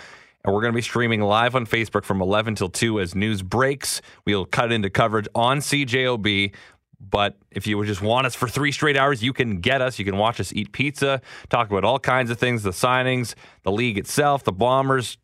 And 0.43 0.53
we're 0.53 0.59
going 0.59 0.73
to 0.73 0.75
be 0.75 0.81
streaming 0.81 1.21
live 1.21 1.55
on 1.55 1.65
Facebook 1.65 2.03
from 2.03 2.21
11 2.21 2.55
till 2.55 2.67
2 2.67 2.99
as 2.99 3.15
news 3.15 3.41
breaks. 3.41 4.01
We'll 4.25 4.45
cut 4.45 4.73
into 4.73 4.89
coverage 4.89 5.29
on 5.33 5.59
CJOB. 5.59 6.53
But 6.99 7.37
if 7.51 7.67
you 7.67 7.83
just 7.85 8.01
want 8.01 8.27
us 8.27 8.35
for 8.35 8.49
three 8.49 8.73
straight 8.73 8.97
hours, 8.97 9.23
you 9.23 9.31
can 9.31 9.61
get 9.61 9.81
us. 9.81 9.97
You 9.97 10.03
can 10.03 10.17
watch 10.17 10.41
us 10.41 10.51
eat 10.53 10.73
pizza, 10.73 11.21
talk 11.49 11.69
about 11.69 11.85
all 11.85 11.99
kinds 11.99 12.29
of 12.29 12.37
things 12.37 12.63
the 12.63 12.71
signings, 12.71 13.33
the 13.63 13.71
league 13.71 13.97
itself, 13.97 14.43
the 14.43 14.51
Bombers, 14.51 15.17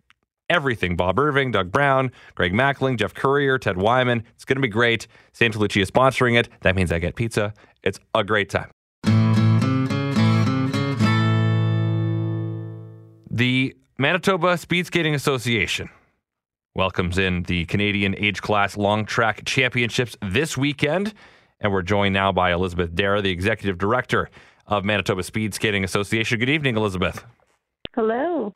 everything. 0.50 0.96
Bob 0.96 1.20
Irving, 1.20 1.52
Doug 1.52 1.72
Brown, 1.72 2.12
Greg 2.36 2.54
Mackling, 2.54 2.98
Geoff 2.98 3.14
Currier, 3.14 3.58
Ted 3.58 3.78
Wyman. 3.78 4.24
It's 4.36 4.46
going 4.46 4.58
to 4.58 4.62
be 4.62 4.68
great. 4.68 5.08
Santa 5.34 5.60
Lucia 5.60 5.82
is 5.82 5.92
sponsoring 5.92 6.38
it. 6.38 6.50
That 6.62 6.76
means 6.76 6.92
I 6.92 7.00
get 7.00 7.16
pizza. 7.16 7.54
It's 7.84 8.00
a 8.14 8.24
great 8.24 8.50
time. 8.50 8.70
The 13.30 13.76
Manitoba 14.00 14.58
Speed 14.58 14.88
Skating 14.88 15.14
Association 15.14 15.90
welcomes 16.76 17.18
in 17.18 17.44
the 17.44 17.66
Canadian 17.66 18.16
Age 18.18 18.42
Class 18.42 18.78
Long 18.78 19.06
Track 19.06 19.46
Championships 19.46 20.18
this 20.22 20.58
weekend. 20.58 21.14
And 21.60 21.72
we're 21.72 21.82
joined 21.82 22.14
now 22.14 22.32
by 22.32 22.54
Elizabeth 22.54 22.94
Dara, 22.94 23.22
the 23.22 23.32
Executive 23.32 23.78
Director 23.78 24.30
of 24.68 24.86
Manitoba 24.86 25.24
Speed 25.24 25.54
Skating 25.54 25.84
Association. 25.84 26.40
Good 26.40 26.50
evening, 26.50 26.78
Elizabeth. 26.78 27.26
Hello. 27.96 28.54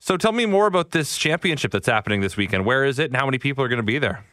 So 0.00 0.16
tell 0.16 0.32
me 0.32 0.46
more 0.46 0.66
about 0.66 0.90
this 0.90 1.16
championship 1.18 1.72
that's 1.72 1.88
happening 1.88 2.20
this 2.20 2.36
weekend. 2.36 2.64
Where 2.64 2.84
is 2.84 2.98
it 2.98 3.10
and 3.10 3.16
how 3.16 3.26
many 3.26 3.38
people 3.38 3.64
are 3.64 3.68
going 3.68 3.78
to 3.78 3.82
be 3.82 3.98
there? 3.98 4.24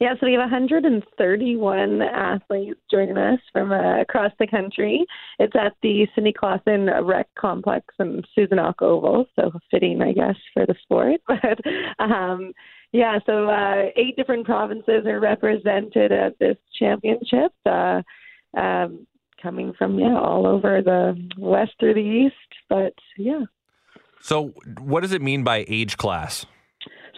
Yeah, 0.00 0.14
so 0.18 0.26
we 0.26 0.32
have 0.32 0.40
131 0.40 2.02
athletes 2.02 2.80
joining 2.90 3.16
us 3.16 3.38
from 3.52 3.70
uh, 3.70 4.00
across 4.00 4.32
the 4.40 4.46
country. 4.46 5.06
It's 5.38 5.54
at 5.54 5.74
the 5.82 6.06
Cindy 6.14 6.32
Klassen 6.32 6.90
Rec 7.06 7.28
Complex 7.38 7.86
and 8.00 8.26
Susan 8.34 8.58
Auch 8.58 8.82
Oval, 8.82 9.26
so 9.36 9.52
fitting, 9.70 10.02
I 10.02 10.12
guess, 10.12 10.34
for 10.52 10.66
the 10.66 10.74
sport. 10.82 11.20
But 11.28 11.60
um, 12.04 12.52
yeah, 12.92 13.18
so 13.24 13.48
uh, 13.48 13.86
eight 13.96 14.16
different 14.16 14.46
provinces 14.46 15.06
are 15.06 15.20
represented 15.20 16.10
at 16.10 16.38
this 16.40 16.56
championship, 16.76 17.52
uh, 17.64 18.02
um, 18.56 19.06
coming 19.40 19.72
from 19.78 19.98
yeah 19.98 20.18
all 20.18 20.46
over 20.46 20.82
the 20.82 21.16
west 21.38 21.72
through 21.78 21.94
the 21.94 22.00
east. 22.00 22.34
But 22.68 22.94
yeah. 23.16 23.44
So, 24.24 24.54
what 24.80 25.02
does 25.02 25.12
it 25.12 25.20
mean 25.20 25.44
by 25.44 25.66
age 25.68 25.98
class? 25.98 26.46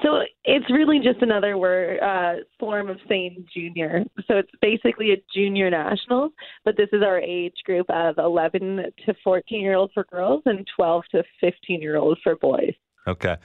So 0.03 0.23
it's 0.45 0.69
really 0.69 0.99
just 0.99 1.23
another 1.23 1.57
word 1.57 2.01
uh, 2.01 2.43
form 2.59 2.91
of 2.91 2.99
saying 3.09 3.47
junior. 3.55 4.03
So 4.27 4.39
it's 4.39 4.51
basically 4.61 5.13
a 5.13 5.17
junior 5.33 5.71
nationals, 5.71 6.33
but 6.65 6.77
this 6.77 6.89
is 6.93 7.03
our 7.03 7.21
age 7.21 7.55
group 7.65 7.87
of 7.91 8.19
11 8.19 8.93
to 9.07 9.15
14 9.23 9.61
year 9.61 9.77
olds 9.77 9.93
for 9.95 10.05
girls 10.11 10.43
and 10.47 10.67
12 10.75 11.05
to 11.13 11.23
15 11.41 11.81
year 11.81 11.97
olds 11.97 12.21
for 12.25 12.35
boys. 12.35 12.75
Okay. 13.07 13.37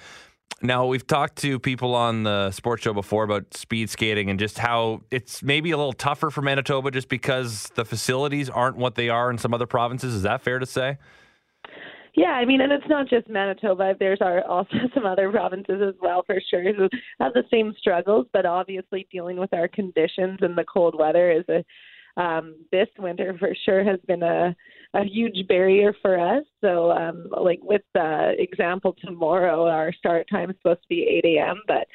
Now, 0.64 0.88
we've 0.88 1.06
talked 1.06 1.38
to 1.38 1.60
people 1.60 1.94
on 1.94 2.24
the 2.24 2.50
sports 2.50 2.82
show 2.82 2.94
before 2.94 3.24
about 3.24 3.54
speed 3.56 3.92
skating 3.92 4.32
and 4.32 4.40
just 4.40 4.58
how 4.58 5.02
it's 5.12 5.44
maybe 5.44 5.70
a 5.70 5.78
little 5.78 5.94
tougher 5.94 6.32
for 6.32 6.42
Manitoba 6.42 6.90
just 6.90 7.10
because 7.10 7.72
the 7.76 7.86
facilities 7.86 8.50
aren't 8.50 8.78
what 8.78 8.96
they 8.96 9.10
are 9.10 9.30
in 9.30 9.38
some 9.38 9.54
other 9.54 9.68
provinces. 9.68 10.16
Is 10.16 10.24
that 10.24 10.42
fair 10.42 10.58
to 10.58 10.66
say? 10.66 10.98
Yeah, 12.16 12.32
I 12.32 12.46
mean, 12.46 12.62
and 12.62 12.72
it's 12.74 12.88
not 12.90 13.08
just 13.08 13.30
Manitoba. 13.30 13.96
There's 13.98 14.20
also 14.22 14.76
some 14.94 15.06
other 15.06 15.32
provinces 15.32 15.82
as 15.88 15.96
well, 16.02 16.24
for 16.26 16.40
sure, 16.50 16.74
who 16.74 16.90
have 17.20 17.34
the 17.34 17.44
same 17.52 17.74
struggles. 17.80 18.28
But 18.34 18.46
obviously, 18.46 19.08
dealing 19.12 19.38
with 19.38 19.54
our 19.54 19.68
conditions 19.68 20.40
and 20.42 20.58
the 20.58 20.66
cold 20.66 20.96
weather 20.98 21.32
is 21.32 21.46
a 21.50 21.64
um, 22.18 22.56
this 22.74 22.90
winter 23.00 23.38
for 23.40 23.56
sure 23.64 23.86
has 23.86 24.00
been 24.06 24.24
a 24.24 24.54
a 24.94 25.04
huge 25.06 25.48
barrier 25.48 25.96
for 26.02 26.20
us. 26.20 26.44
So, 26.60 26.92
um, 26.92 27.28
like 27.42 27.60
with 27.64 27.84
the 27.94 28.34
example 28.38 28.96
tomorrow, 29.02 29.66
our 29.68 29.94
start 29.94 30.28
time 30.30 30.50
is 30.50 30.58
supposed 30.58 30.82
to 30.82 30.90
be 30.90 31.22
8 31.24 31.38
a.m., 31.38 31.62
but 31.66 31.88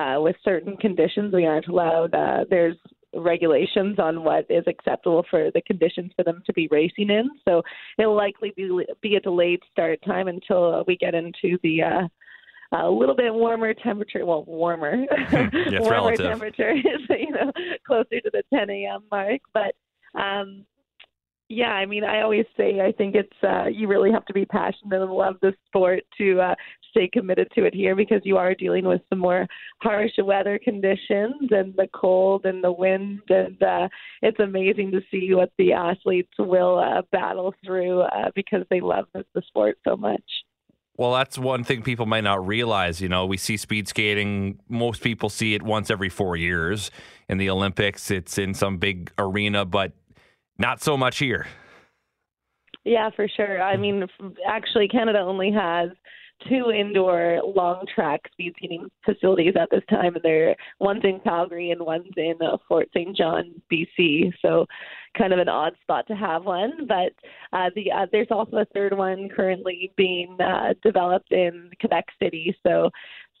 uh, 0.00 0.20
with 0.20 0.36
certain 0.44 0.76
conditions, 0.76 1.34
we 1.34 1.46
aren't 1.46 1.66
allowed. 1.66 2.14
Uh, 2.14 2.44
there's 2.48 2.76
regulations 3.16 3.98
on 3.98 4.24
what 4.24 4.46
is 4.48 4.64
acceptable 4.66 5.24
for 5.30 5.50
the 5.52 5.62
conditions 5.62 6.12
for 6.16 6.24
them 6.24 6.42
to 6.46 6.52
be 6.52 6.68
racing 6.70 7.10
in. 7.10 7.30
So 7.46 7.62
it'll 7.98 8.16
likely 8.16 8.52
be 8.56 8.86
be 9.00 9.16
a 9.16 9.20
delayed 9.20 9.60
start 9.70 10.00
time 10.04 10.28
until 10.28 10.84
we 10.86 10.96
get 10.96 11.14
into 11.14 11.58
the 11.62 11.82
uh, 11.82 12.08
a 12.72 12.90
little 12.90 13.14
bit 13.14 13.32
warmer 13.32 13.74
temperature. 13.74 14.24
Well, 14.24 14.44
warmer, 14.44 15.04
yeah, 15.32 15.80
warmer 15.80 15.90
relative. 15.90 16.26
temperature 16.26 16.70
is 16.70 16.82
you 17.10 17.30
know 17.30 17.52
closer 17.86 18.20
to 18.20 18.30
the 18.32 18.42
10 18.52 18.70
a.m. 18.70 19.04
mark, 19.10 19.40
but. 19.52 19.74
Um, 20.16 20.64
yeah, 21.54 21.70
I 21.70 21.86
mean, 21.86 22.04
I 22.04 22.22
always 22.22 22.46
say 22.56 22.80
I 22.80 22.92
think 22.92 23.14
it's 23.14 23.42
uh, 23.42 23.66
you 23.66 23.86
really 23.86 24.10
have 24.10 24.24
to 24.26 24.32
be 24.32 24.44
passionate 24.44 25.00
and 25.00 25.10
love 25.10 25.36
the 25.40 25.54
sport 25.66 26.02
to 26.18 26.40
uh, 26.40 26.54
stay 26.90 27.08
committed 27.12 27.48
to 27.54 27.64
it 27.64 27.74
here 27.74 27.94
because 27.94 28.20
you 28.24 28.36
are 28.36 28.54
dealing 28.54 28.84
with 28.84 29.00
some 29.08 29.20
more 29.20 29.46
harsh 29.80 30.12
weather 30.18 30.58
conditions 30.62 31.50
and 31.50 31.74
the 31.76 31.88
cold 31.94 32.44
and 32.44 32.62
the 32.62 32.72
wind, 32.72 33.20
and 33.28 33.62
uh, 33.62 33.88
it's 34.22 34.40
amazing 34.40 34.90
to 34.90 35.00
see 35.10 35.32
what 35.32 35.52
the 35.58 35.72
athletes 35.72 36.32
will 36.38 36.78
uh, 36.78 37.02
battle 37.12 37.54
through 37.64 38.00
uh, 38.00 38.30
because 38.34 38.64
they 38.70 38.80
love 38.80 39.06
the 39.14 39.42
sport 39.48 39.78
so 39.86 39.96
much. 39.96 40.22
Well, 40.96 41.12
that's 41.12 41.36
one 41.36 41.64
thing 41.64 41.82
people 41.82 42.06
might 42.06 42.22
not 42.22 42.46
realize. 42.46 43.00
You 43.00 43.08
know, 43.08 43.26
we 43.26 43.36
see 43.36 43.56
speed 43.56 43.88
skating, 43.88 44.60
most 44.68 45.02
people 45.02 45.28
see 45.28 45.54
it 45.54 45.62
once 45.62 45.90
every 45.90 46.08
four 46.08 46.36
years. 46.36 46.90
In 47.28 47.38
the 47.38 47.50
Olympics, 47.50 48.10
it's 48.12 48.38
in 48.38 48.54
some 48.54 48.76
big 48.78 49.10
arena, 49.18 49.64
but 49.64 49.92
not 50.58 50.80
so 50.80 50.96
much 50.96 51.18
here. 51.18 51.46
Yeah, 52.84 53.10
for 53.16 53.26
sure. 53.28 53.62
I 53.62 53.76
mean, 53.76 54.04
actually, 54.46 54.88
Canada 54.88 55.20
only 55.20 55.50
has 55.52 55.90
two 56.48 56.70
indoor 56.70 57.40
long 57.56 57.86
track 57.94 58.20
speed 58.32 58.52
skating 58.56 58.90
facilities 59.04 59.54
at 59.58 59.68
this 59.70 59.82
time, 59.88 60.14
and 60.14 60.22
they're 60.22 60.54
one's 60.80 61.04
in 61.04 61.20
Calgary 61.20 61.70
and 61.70 61.80
one's 61.80 62.12
in 62.16 62.34
uh, 62.42 62.58
Fort 62.68 62.88
St. 62.94 63.16
John, 63.16 63.60
BC. 63.72 64.32
So, 64.42 64.66
kind 65.16 65.32
of 65.32 65.38
an 65.38 65.48
odd 65.48 65.74
spot 65.82 66.06
to 66.08 66.14
have 66.14 66.44
one. 66.44 66.86
But 66.86 67.12
uh, 67.56 67.70
the 67.74 67.90
uh, 67.90 68.06
there's 68.12 68.28
also 68.30 68.58
a 68.58 68.66
third 68.66 68.96
one 68.96 69.28
currently 69.34 69.92
being 69.96 70.36
uh, 70.40 70.74
developed 70.82 71.32
in 71.32 71.70
Quebec 71.80 72.06
City. 72.22 72.54
So 72.66 72.90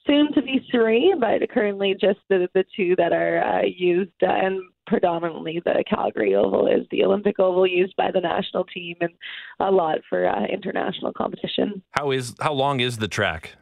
soon 0.06 0.32
to 0.32 0.42
be 0.42 0.66
three, 0.70 1.14
but 1.18 1.48
currently 1.50 1.94
just 1.98 2.18
the, 2.28 2.48
the 2.54 2.64
two 2.76 2.94
that 2.96 3.12
are 3.12 3.42
uh, 3.42 3.62
used, 3.64 4.12
uh, 4.22 4.30
and 4.30 4.60
predominantly 4.86 5.62
the 5.64 5.84
Calgary 5.88 6.34
Oval 6.34 6.66
is 6.66 6.86
the 6.90 7.04
Olympic 7.04 7.38
Oval 7.38 7.66
used 7.66 7.96
by 7.96 8.10
the 8.10 8.20
national 8.20 8.64
team, 8.64 8.96
and 9.00 9.12
a 9.60 9.70
lot 9.70 9.98
for 10.08 10.28
uh, 10.28 10.44
international 10.46 11.12
competition. 11.12 11.82
How 11.92 12.10
is 12.10 12.34
how 12.40 12.52
long 12.52 12.80
is 12.80 12.98
the 12.98 13.08
track? 13.08 13.52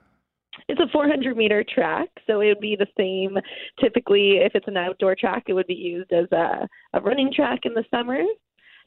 It's 0.69 0.81
a 0.81 0.89
400 0.93 1.37
meter 1.37 1.65
track, 1.65 2.09
so 2.27 2.41
it 2.41 2.49
would 2.49 2.61
be 2.61 2.77
the 2.77 2.87
same. 2.97 3.39
Typically, 3.81 4.39
if 4.39 4.53
it's 4.55 4.69
an 4.69 4.77
outdoor 4.77 5.15
track, 5.15 5.45
it 5.49 5.55
would 5.55 5.67
be 5.67 5.75
used 5.75 6.13
as 6.13 6.27
a, 6.33 6.69
a 6.93 7.01
running 7.01 7.33
track 7.33 7.61
in 7.65 7.75
the 7.75 7.85
summer, 7.91 8.21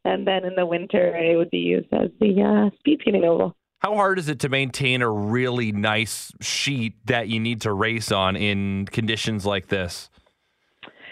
and 0.04 0.28
then 0.28 0.46
in 0.46 0.56
the 0.56 0.66
winter, 0.66 1.16
it 1.16 1.36
would 1.36 1.50
be 1.50 1.58
used 1.58 1.92
as 1.92 2.10
the 2.20 2.42
uh, 2.42 2.76
speed 2.80 3.00
skating 3.02 3.26
oval. 3.26 3.56
How 3.80 3.96
hard 3.96 4.18
is 4.18 4.30
it 4.30 4.40
to 4.40 4.50
maintain 4.50 5.02
a 5.02 5.10
really 5.10 5.72
nice 5.72 6.32
sheet 6.42 6.94
that 7.06 7.28
you 7.28 7.40
need 7.40 7.62
to 7.62 7.74
race 7.74 8.12
on 8.12 8.36
in 8.36 8.86
conditions 8.88 9.46
like 9.46 9.68
this? 9.68 10.10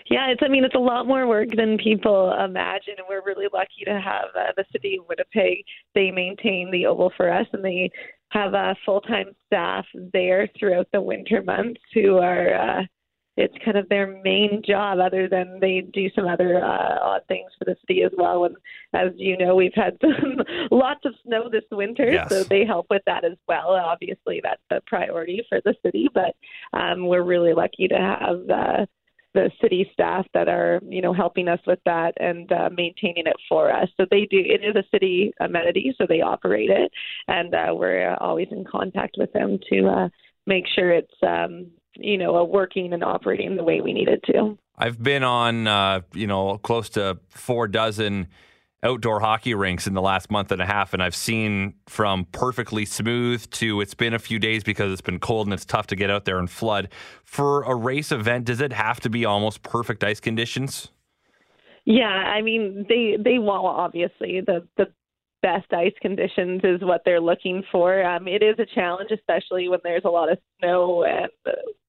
Yeah, 0.09 0.27
it's. 0.29 0.41
I 0.43 0.49
mean, 0.49 0.63
it's 0.63 0.75
a 0.75 0.79
lot 0.79 1.07
more 1.07 1.27
work 1.27 1.49
than 1.55 1.77
people 1.77 2.33
imagine, 2.33 2.95
and 2.97 3.07
we're 3.07 3.23
really 3.25 3.47
lucky 3.53 3.85
to 3.85 3.99
have 3.99 4.25
uh, 4.35 4.51
the 4.57 4.65
city 4.71 4.97
of 4.99 5.07
Winnipeg. 5.07 5.63
They 5.95 6.11
maintain 6.11 6.71
the 6.71 6.85
oval 6.87 7.11
for 7.15 7.31
us, 7.31 7.47
and 7.53 7.63
they 7.63 7.89
have 8.29 8.53
a 8.53 8.75
full-time 8.85 9.33
staff 9.45 9.85
there 10.11 10.49
throughout 10.59 10.87
the 10.91 11.01
winter 11.01 11.41
months 11.41 11.79
who 11.93 12.17
are 12.17 12.53
uh, 12.53 12.83
it's 13.35 13.55
kind 13.65 13.77
of 13.77 13.89
their 13.89 14.21
main 14.23 14.61
job 14.65 14.99
other 14.99 15.27
than 15.27 15.59
they 15.59 15.81
do 15.93 16.09
some 16.15 16.27
other 16.27 16.63
uh, 16.63 16.99
odd 17.01 17.21
things 17.27 17.51
for 17.57 17.65
the 17.65 17.75
city 17.81 18.03
as 18.03 18.11
well. 18.17 18.45
And 18.45 18.55
as 18.93 19.11
you 19.17 19.37
know 19.37 19.55
we've 19.55 19.73
had 19.73 19.97
some, 20.01 20.37
lots 20.71 21.01
of 21.05 21.15
snow 21.25 21.49
this 21.49 21.63
winter 21.71 22.11
yes. 22.11 22.29
so 22.29 22.43
they 22.43 22.65
help 22.65 22.87
with 22.89 23.01
that 23.05 23.25
as 23.25 23.37
well. 23.47 23.69
Obviously 23.69 24.39
that's 24.43 24.61
the 24.69 24.81
priority 24.85 25.43
for 25.49 25.61
the 25.65 25.75
city 25.83 26.07
but 26.13 26.35
um, 26.77 27.07
we're 27.07 27.23
really 27.23 27.53
lucky 27.53 27.87
to 27.87 27.95
have 27.95 28.49
uh, 28.49 28.85
the 29.33 29.49
city 29.61 29.89
staff 29.93 30.27
that 30.35 30.47
are 30.47 30.79
you 30.87 31.01
know 31.01 31.11
helping 31.13 31.47
us 31.47 31.59
with 31.65 31.79
that 31.85 32.13
and 32.19 32.51
uh, 32.51 32.69
maintaining 32.71 33.25
it 33.25 33.35
for 33.49 33.71
us. 33.71 33.89
So 33.97 34.05
they 34.11 34.27
do 34.29 34.37
it 34.37 34.63
is 34.63 34.75
a 34.75 34.83
city 34.91 35.33
amenity 35.39 35.93
so 35.97 36.05
they 36.07 36.21
operate 36.21 36.69
it. 36.69 36.91
And 37.27 37.53
uh, 37.55 37.73
we're 37.73 38.15
always 38.15 38.47
in 38.51 38.63
contact 38.63 39.15
with 39.17 39.33
them 39.33 39.57
to 39.71 39.87
uh, 39.87 40.09
make 40.45 40.65
sure 40.75 40.91
it's 40.91 41.11
um, 41.23 41.71
you 41.95 42.17
know, 42.17 42.43
working 42.43 42.93
and 42.93 43.03
operating 43.03 43.55
the 43.55 43.63
way 43.63 43.81
we 43.81 43.93
need 43.93 44.07
it 44.07 44.23
to. 44.23 44.57
I've 44.77 45.01
been 45.01 45.23
on, 45.23 45.67
uh, 45.67 46.01
you 46.13 46.27
know, 46.27 46.57
close 46.57 46.89
to 46.91 47.19
four 47.29 47.67
dozen 47.67 48.27
outdoor 48.83 49.21
hockey 49.21 49.53
rinks 49.53 49.87
in 49.87 49.93
the 49.93 50.01
last 50.01 50.29
month 50.29 50.51
and 50.51 50.61
a 50.61 50.65
half, 50.65 50.93
and 50.93 51.01
I've 51.01 51.15
seen 51.15 51.73
from 51.87 52.25
perfectly 52.31 52.85
smooth 52.85 53.49
to 53.51 53.79
it's 53.81 53.93
been 53.93 54.13
a 54.13 54.19
few 54.19 54.39
days 54.39 54.63
because 54.63 54.91
it's 54.91 55.01
been 55.01 55.19
cold 55.19 55.47
and 55.47 55.53
it's 55.53 55.65
tough 55.65 55.87
to 55.87 55.95
get 55.95 56.09
out 56.09 56.25
there 56.25 56.37
and 56.37 56.49
flood. 56.49 56.89
For 57.23 57.63
a 57.63 57.73
race 57.73 58.11
event, 58.11 58.45
does 58.45 58.59
it 58.59 58.73
have 58.73 58.99
to 59.01 59.09
be 59.09 59.25
almost 59.25 59.63
perfect 59.63 60.03
ice 60.03 60.19
conditions? 60.19 60.89
Yeah, 61.85 62.07
I 62.07 62.41
mean 62.41 62.85
they 62.87 63.17
they 63.19 63.39
want 63.39 63.65
obviously 63.65 64.41
the 64.41 64.67
the 64.77 64.87
best 65.43 65.71
ice 65.73 65.93
conditions 66.01 66.61
is 66.63 66.81
what 66.81 67.01
they're 67.05 67.21
looking 67.21 67.61
for. 67.71 68.03
Um, 68.03 68.27
it 68.27 68.41
is 68.41 68.55
a 68.57 68.65
challenge, 68.73 69.11
especially 69.11 69.67
when 69.67 69.81
there's 69.83 70.05
a 70.05 70.09
lot 70.09 70.31
of 70.31 70.39
snow 70.59 71.03
and 71.03 71.29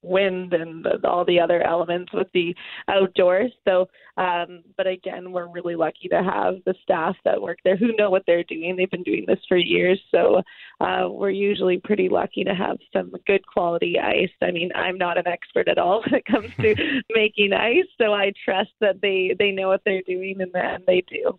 wind 0.03 0.53
and 0.53 0.87
all 1.05 1.25
the 1.25 1.41
other 1.41 1.63
elements 1.63 2.13
with 2.13 2.27
the 2.35 2.55
outdoors. 2.89 3.53
So, 3.67 3.89
um, 4.17 4.63
but 4.77 4.89
again, 4.89 5.33
we're 5.33 5.47
really 5.47 5.77
lucky 5.77 6.09
to 6.09 6.23
have 6.23 6.57
the 6.67 6.75
staff 6.83 7.17
that 7.25 7.41
work 7.41 7.59
there 7.65 7.77
who 7.77 7.97
know 7.97 8.11
what 8.11 8.25
they're 8.27 8.45
doing. 8.45 8.77
They've 8.77 8.91
been 8.91 9.05
doing 9.05 9.25
this 9.27 9.39
for 9.49 9.57
years, 9.57 10.01
so 10.11 10.43
uh, 10.81 11.09
we're 11.09 11.31
usually 11.31 11.81
pretty 11.83 12.09
lucky 12.09 12.45
to 12.45 12.55
have 12.55 12.77
some 12.93 13.13
good 13.27 13.47
quality 13.47 13.99
ice. 13.99 14.31
I 14.43 14.51
mean, 14.51 14.71
I'm 14.75 14.99
not 14.99 15.17
an 15.17 15.29
expert 15.29 15.69
at 15.69 15.79
all 15.79 16.03
when 16.07 16.15
it 16.15 16.25
comes 16.27 16.51
to 16.61 16.75
making 17.15 17.53
ice, 17.53 17.87
so 18.01 18.13
I 18.13 18.33
trust 18.45 18.71
that 18.81 19.01
they 19.01 19.35
they 19.39 19.53
know 19.53 19.69
what 19.69 19.83
they're 19.85 20.03
doing 20.03 20.41
and, 20.41 20.55
and 20.55 20.85
they 20.87 21.05
do. 21.09 21.39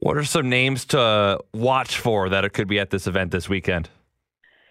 What 0.00 0.16
are 0.16 0.24
some 0.24 0.48
names 0.48 0.84
to 0.86 1.38
watch 1.54 1.98
for 1.98 2.28
that 2.28 2.44
it 2.44 2.50
could 2.50 2.68
be 2.68 2.78
at 2.78 2.90
this 2.90 3.06
event 3.06 3.30
this 3.30 3.48
weekend? 3.48 3.88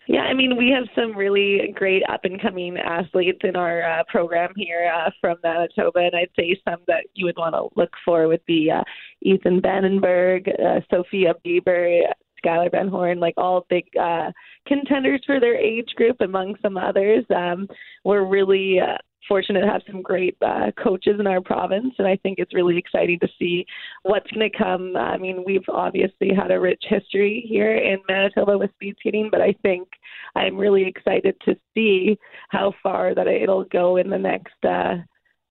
Yeah, 0.07 0.21
I 0.21 0.35
mean, 0.35 0.55
we 0.55 0.69
have 0.69 0.85
some 0.93 1.17
really 1.17 1.73
great 1.73 2.03
up 2.07 2.25
and 2.25 2.39
coming 2.39 2.77
athletes 2.77 3.39
in 3.43 3.55
our 3.55 3.81
uh, 3.81 4.03
program 4.07 4.51
here 4.55 4.91
uh, 4.93 5.09
from 5.19 5.37
Manitoba, 5.43 5.99
and 5.99 6.15
I'd 6.15 6.29
say 6.37 6.59
some 6.63 6.79
that 6.87 7.05
you 7.15 7.25
would 7.25 7.37
want 7.37 7.55
to 7.55 7.69
look 7.75 7.89
for 8.05 8.27
would 8.27 8.45
be 8.45 8.69
uh, 8.69 8.83
Ethan 9.23 9.61
Vandenberg, 9.61 10.47
uh, 10.59 10.81
Sophia 10.91 11.33
Bieber, 11.43 12.01
Skylar 12.45 12.69
Van 12.69 12.87
Horn, 12.87 13.19
like 13.19 13.33
all 13.37 13.65
big 13.67 13.85
uh, 13.99 14.31
contenders 14.67 15.23
for 15.25 15.39
their 15.39 15.55
age 15.55 15.89
group, 15.95 16.17
among 16.21 16.55
some 16.61 16.77
others. 16.77 17.25
Um, 17.35 17.67
we're 18.03 18.25
really 18.25 18.79
uh, 18.79 18.97
fortunate 19.27 19.61
to 19.61 19.67
have 19.67 19.81
some 19.89 20.01
great 20.01 20.37
uh, 20.45 20.71
coaches 20.81 21.19
in 21.19 21.27
our 21.27 21.41
province, 21.41 21.93
and 21.97 22.07
I 22.07 22.17
think 22.17 22.39
it's 22.39 22.53
really 22.53 22.77
exciting 22.77 23.19
to 23.19 23.27
see 23.39 23.65
what's 24.03 24.29
going 24.31 24.49
to 24.49 24.57
come. 24.57 24.95
I 24.95 25.17
mean, 25.17 25.43
we've 25.45 25.67
obviously 25.69 26.31
had 26.35 26.51
a 26.51 26.59
rich 26.59 26.83
history 26.87 27.45
here 27.47 27.75
in 27.75 27.99
Manitoba 28.07 28.57
with 28.57 28.71
speed 28.71 28.95
skating, 28.99 29.29
but 29.31 29.41
I 29.41 29.53
think 29.61 29.87
I'm 30.35 30.57
really 30.57 30.87
excited 30.87 31.35
to 31.45 31.55
see 31.73 32.17
how 32.49 32.73
far 32.81 33.15
that 33.15 33.27
it'll 33.27 33.65
go 33.65 33.97
in 33.97 34.09
the 34.09 34.19
next. 34.19 34.63
Uh, 34.63 34.97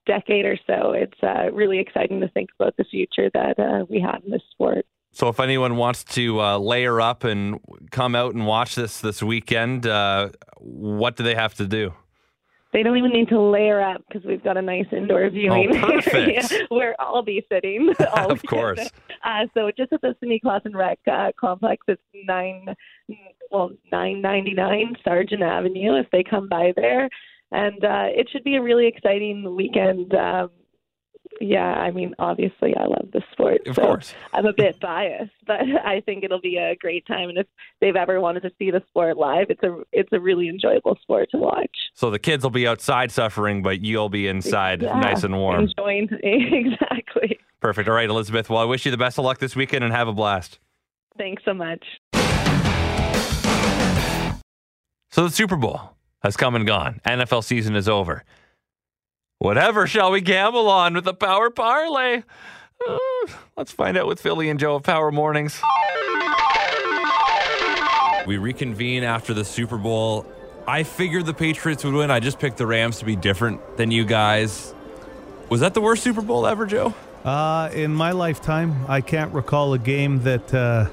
decade 0.05 0.45
or 0.45 0.55
so. 0.67 0.91
It's 0.91 1.17
uh, 1.23 1.51
really 1.51 1.79
exciting 1.79 2.21
to 2.21 2.29
think 2.29 2.51
about 2.59 2.77
the 2.77 2.83
future 2.83 3.29
that 3.33 3.57
uh, 3.57 3.85
we 3.89 3.99
have 4.01 4.21
in 4.23 4.29
this 4.29 4.43
sport. 4.51 4.85
So, 5.11 5.29
if 5.29 5.39
anyone 5.39 5.77
wants 5.77 6.03
to 6.15 6.41
uh, 6.41 6.57
layer 6.57 6.99
up 6.99 7.23
and 7.23 7.59
come 7.89 8.15
out 8.15 8.33
and 8.35 8.45
watch 8.45 8.75
this 8.75 8.99
this 8.99 9.23
weekend, 9.23 9.87
uh, 9.87 10.29
what 10.57 11.15
do 11.15 11.23
they 11.23 11.35
have 11.35 11.53
to 11.55 11.65
do? 11.65 11.93
They 12.75 12.83
don't 12.83 12.97
even 12.97 13.11
need 13.11 13.29
to 13.29 13.39
layer 13.39 13.81
up 13.81 14.03
because 14.05 14.25
we've 14.25 14.43
got 14.43 14.57
a 14.57 14.61
nice 14.61 14.87
indoor 14.91 15.29
viewing 15.29 15.77
oh, 15.77 15.91
perfect. 15.91 16.13
area 16.13 16.41
where 16.67 16.93
I'll 16.99 17.23
be 17.23 17.41
sitting. 17.49 17.93
of 18.17 18.43
course. 18.49 18.89
Uh, 19.23 19.45
so 19.53 19.71
just 19.77 19.93
at 19.93 20.01
the 20.01 20.13
Cindy 20.19 20.41
Klassen 20.43 20.75
Rec 20.75 20.99
uh, 21.09 21.31
complex, 21.39 21.85
it's 21.87 22.01
nine, 22.25 22.65
well, 23.49 23.71
nine 23.93 24.21
ninety 24.21 24.53
nine 24.53 24.93
Sargent 25.05 25.41
Avenue. 25.41 25.95
If 25.97 26.07
they 26.11 26.21
come 26.21 26.49
by 26.49 26.73
there, 26.75 27.07
and 27.53 27.81
uh, 27.85 28.07
it 28.09 28.27
should 28.29 28.43
be 28.43 28.57
a 28.57 28.61
really 28.61 28.87
exciting 28.87 29.55
weekend. 29.55 30.13
Um, 30.13 30.49
yeah, 31.41 31.73
I 31.73 31.91
mean, 31.91 32.15
obviously, 32.19 32.75
I 32.75 32.85
love 32.85 33.09
the 33.11 33.21
sport. 33.31 33.65
Of 33.67 33.75
so 33.75 33.81
course. 33.81 34.13
I'm 34.33 34.45
a 34.45 34.53
bit 34.57 34.79
biased, 34.79 35.31
but 35.45 35.61
I 35.85 36.01
think 36.01 36.23
it'll 36.23 36.41
be 36.41 36.57
a 36.57 36.75
great 36.75 37.05
time. 37.05 37.29
And 37.29 37.37
if 37.37 37.47
they've 37.81 37.95
ever 37.95 38.21
wanted 38.21 38.43
to 38.43 38.51
see 38.57 38.71
the 38.71 38.83
sport 38.87 39.17
live, 39.17 39.47
it's 39.49 39.63
a 39.63 39.83
it's 39.91 40.09
a 40.11 40.19
really 40.19 40.49
enjoyable 40.49 40.97
sport 41.01 41.29
to 41.31 41.37
watch. 41.37 41.71
So 41.93 42.09
the 42.09 42.19
kids 42.19 42.43
will 42.43 42.51
be 42.51 42.67
outside 42.67 43.11
suffering, 43.11 43.61
but 43.61 43.81
you'll 43.81 44.09
be 44.09 44.27
inside, 44.27 44.81
yeah, 44.81 44.99
nice 44.99 45.23
and 45.23 45.37
warm. 45.37 45.65
Enjoying 45.65 46.09
exactly. 46.23 47.39
Perfect. 47.59 47.89
All 47.89 47.95
right, 47.95 48.09
Elizabeth. 48.09 48.49
Well, 48.49 48.59
I 48.59 48.65
wish 48.65 48.85
you 48.85 48.91
the 48.91 48.97
best 48.97 49.17
of 49.17 49.25
luck 49.25 49.39
this 49.39 49.55
weekend 49.55 49.83
and 49.83 49.93
have 49.93 50.07
a 50.07 50.13
blast. 50.13 50.59
Thanks 51.17 51.43
so 51.45 51.53
much. 51.53 51.83
So 55.09 55.23
the 55.23 55.29
Super 55.29 55.55
Bowl 55.55 55.95
has 56.23 56.35
come 56.35 56.55
and 56.55 56.67
gone. 56.67 56.99
NFL 57.05 57.43
season 57.43 57.75
is 57.75 57.87
over. 57.87 58.25
Whatever 59.39 59.85
shall 59.85 60.11
we 60.11 60.21
gamble 60.21 60.69
on 60.69 60.93
with 60.93 61.03
the 61.03 61.13
Power 61.13 61.49
Parlay? 61.49 62.23
Uh, 62.87 62.97
let's 63.57 63.71
find 63.71 63.97
out 63.97 64.07
with 64.07 64.19
Philly 64.21 64.49
and 64.49 64.59
Joe 64.59 64.75
of 64.75 64.83
Power 64.83 65.11
Mornings. 65.11 65.61
We 68.25 68.37
reconvene 68.37 69.03
after 69.03 69.33
the 69.33 69.45
Super 69.45 69.77
Bowl. 69.77 70.25
I 70.67 70.83
figured 70.83 71.25
the 71.25 71.33
Patriots 71.33 71.83
would 71.83 71.93
win. 71.93 72.09
I 72.09 72.19
just 72.19 72.39
picked 72.39 72.57
the 72.57 72.65
Rams 72.65 72.99
to 72.99 73.05
be 73.05 73.15
different 73.15 73.77
than 73.77 73.91
you 73.91 74.03
guys. 74.03 74.73
Was 75.49 75.61
that 75.61 75.73
the 75.75 75.81
worst 75.81 76.01
Super 76.01 76.21
Bowl 76.21 76.47
ever, 76.47 76.65
Joe? 76.65 76.93
Uh, 77.23 77.69
in 77.73 77.93
my 77.93 78.11
lifetime, 78.11 78.85
I 78.87 79.01
can't 79.01 79.33
recall 79.33 79.73
a 79.73 79.79
game 79.79 80.23
that 80.23 80.53
uh, 80.53 80.87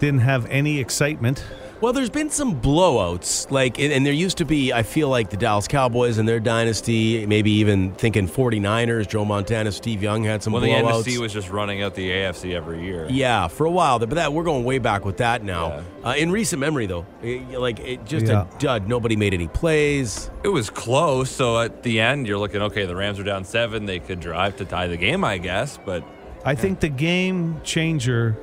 didn't 0.00 0.20
have 0.20 0.46
any 0.46 0.78
excitement. 0.78 1.42
Well, 1.80 1.92
there's 1.92 2.10
been 2.10 2.28
some 2.28 2.60
blowouts, 2.60 3.52
like, 3.52 3.78
and 3.78 4.04
there 4.04 4.12
used 4.12 4.38
to 4.38 4.44
be. 4.44 4.72
I 4.72 4.82
feel 4.82 5.08
like 5.08 5.30
the 5.30 5.36
Dallas 5.36 5.68
Cowboys 5.68 6.18
and 6.18 6.28
their 6.28 6.40
dynasty, 6.40 7.24
maybe 7.24 7.52
even 7.52 7.92
thinking 7.92 8.26
49ers, 8.26 9.06
Joe 9.06 9.24
Montana, 9.24 9.70
Steve 9.70 10.02
Young 10.02 10.24
had 10.24 10.42
some 10.42 10.52
well, 10.52 10.62
blowouts. 10.62 11.04
the 11.04 11.12
NFC 11.12 11.18
was 11.18 11.32
just 11.32 11.50
running 11.50 11.82
out 11.82 11.94
the 11.94 12.10
AFC 12.10 12.54
every 12.54 12.82
year. 12.82 13.06
Yeah, 13.08 13.46
for 13.46 13.64
a 13.64 13.70
while, 13.70 14.00
but 14.00 14.10
that 14.10 14.32
we're 14.32 14.42
going 14.42 14.64
way 14.64 14.78
back 14.78 15.04
with 15.04 15.18
that 15.18 15.44
now. 15.44 15.68
Yeah. 16.02 16.08
Uh, 16.10 16.14
in 16.14 16.32
recent 16.32 16.58
memory, 16.58 16.86
though, 16.86 17.06
it, 17.22 17.48
like 17.50 17.78
it 17.78 18.04
just 18.04 18.26
yeah. 18.26 18.46
a 18.52 18.58
dud. 18.58 18.88
Nobody 18.88 19.14
made 19.14 19.32
any 19.32 19.46
plays. 19.46 20.32
It 20.42 20.48
was 20.48 20.70
close. 20.70 21.30
So 21.30 21.60
at 21.60 21.84
the 21.84 22.00
end, 22.00 22.26
you're 22.26 22.38
looking, 22.38 22.60
okay, 22.62 22.86
the 22.86 22.96
Rams 22.96 23.20
are 23.20 23.24
down 23.24 23.44
seven. 23.44 23.86
They 23.86 24.00
could 24.00 24.18
drive 24.18 24.56
to 24.56 24.64
tie 24.64 24.88
the 24.88 24.96
game, 24.96 25.22
I 25.22 25.38
guess. 25.38 25.78
But 25.84 26.02
I 26.44 26.56
think 26.56 26.80
the 26.80 26.88
game 26.88 27.60
changer 27.62 28.36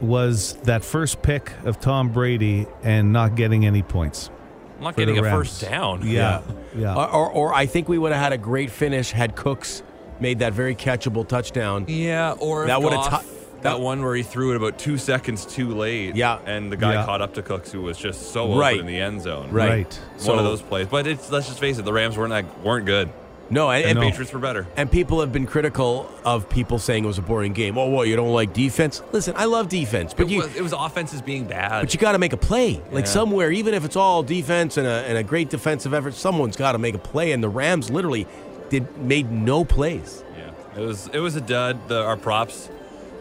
was 0.00 0.54
that 0.64 0.84
first 0.84 1.22
pick 1.22 1.52
of 1.64 1.80
Tom 1.80 2.10
Brady 2.10 2.66
and 2.82 3.12
not 3.12 3.34
getting 3.36 3.66
any 3.66 3.82
points. 3.82 4.30
I'm 4.78 4.84
not 4.84 4.96
getting 4.96 5.18
a 5.18 5.22
first 5.22 5.60
down. 5.60 6.06
Yeah, 6.06 6.42
yeah. 6.74 6.80
yeah. 6.80 6.94
Or, 6.94 7.08
or, 7.08 7.30
or, 7.30 7.54
I 7.54 7.66
think 7.66 7.88
we 7.88 7.96
would 7.96 8.12
have 8.12 8.20
had 8.20 8.32
a 8.32 8.38
great 8.38 8.70
finish 8.70 9.12
had 9.12 9.36
Cooks 9.36 9.82
made 10.20 10.40
that 10.40 10.52
very 10.52 10.74
catchable 10.74 11.26
touchdown. 11.26 11.86
Yeah, 11.88 12.32
or 12.32 12.66
that 12.66 12.82
would 12.82 12.92
have. 12.92 13.22
T- 13.22 13.28
that 13.64 13.80
one 13.80 14.02
where 14.02 14.14
he 14.14 14.22
threw 14.22 14.52
it 14.52 14.56
about 14.56 14.78
two 14.78 14.98
seconds 14.98 15.46
too 15.46 15.74
late. 15.74 16.14
Yeah. 16.14 16.38
And 16.44 16.70
the 16.70 16.76
guy 16.76 16.92
yeah. 16.92 17.04
caught 17.06 17.22
up 17.22 17.34
to 17.34 17.42
Cooks 17.42 17.72
who 17.72 17.80
was 17.80 17.96
just 17.96 18.30
so 18.30 18.52
open 18.52 18.80
in 18.80 18.86
the 18.86 19.00
end 19.00 19.22
zone. 19.22 19.50
Right. 19.50 19.68
right. 19.70 20.00
One 20.16 20.20
so, 20.20 20.38
of 20.38 20.44
those 20.44 20.60
plays. 20.60 20.86
But 20.86 21.06
it's 21.06 21.30
let's 21.30 21.46
just 21.46 21.58
face 21.58 21.78
it, 21.78 21.86
the 21.86 21.92
Rams 21.92 22.16
weren't 22.18 22.30
like, 22.30 22.62
weren't 22.62 22.84
good. 22.84 23.08
No, 23.50 23.70
and, 23.70 23.84
and 23.84 24.00
Patriots 24.00 24.32
were 24.32 24.38
better. 24.38 24.66
And 24.76 24.90
people 24.90 25.20
have 25.20 25.32
been 25.32 25.46
critical 25.46 26.10
of 26.24 26.48
people 26.48 26.78
saying 26.78 27.04
it 27.04 27.06
was 27.06 27.18
a 27.18 27.22
boring 27.22 27.52
game. 27.52 27.76
Oh, 27.76 27.88
what? 27.88 28.08
You 28.08 28.16
don't 28.16 28.32
like 28.32 28.52
defense? 28.54 29.02
Listen, 29.12 29.34
I 29.36 29.44
love 29.44 29.68
defense, 29.68 30.14
but 30.14 30.26
it 30.26 30.30
you 30.30 30.38
was, 30.38 30.56
it 30.56 30.62
was 30.62 30.72
offenses 30.72 31.20
being 31.20 31.44
bad. 31.44 31.82
But 31.82 31.92
you 31.92 32.00
got 32.00 32.12
to 32.12 32.18
make 32.18 32.32
a 32.32 32.38
play, 32.38 32.70
yeah. 32.70 32.80
like 32.90 33.06
somewhere, 33.06 33.52
even 33.52 33.74
if 33.74 33.84
it's 33.84 33.96
all 33.96 34.22
defense 34.22 34.76
and 34.76 34.86
a, 34.86 35.04
and 35.06 35.18
a 35.18 35.22
great 35.22 35.50
defensive 35.50 35.92
effort. 35.92 36.14
Someone's 36.14 36.56
got 36.56 36.72
to 36.72 36.78
make 36.78 36.94
a 36.94 36.98
play, 36.98 37.32
and 37.32 37.42
the 37.42 37.48
Rams 37.48 37.90
literally 37.90 38.26
did 38.70 38.96
made 38.98 39.30
no 39.30 39.64
plays. 39.64 40.24
Yeah, 40.36 40.80
it 40.80 40.86
was 40.86 41.08
it 41.08 41.20
was 41.20 41.36
a 41.36 41.40
dud. 41.40 41.88
The, 41.88 42.02
our 42.02 42.16
props. 42.16 42.70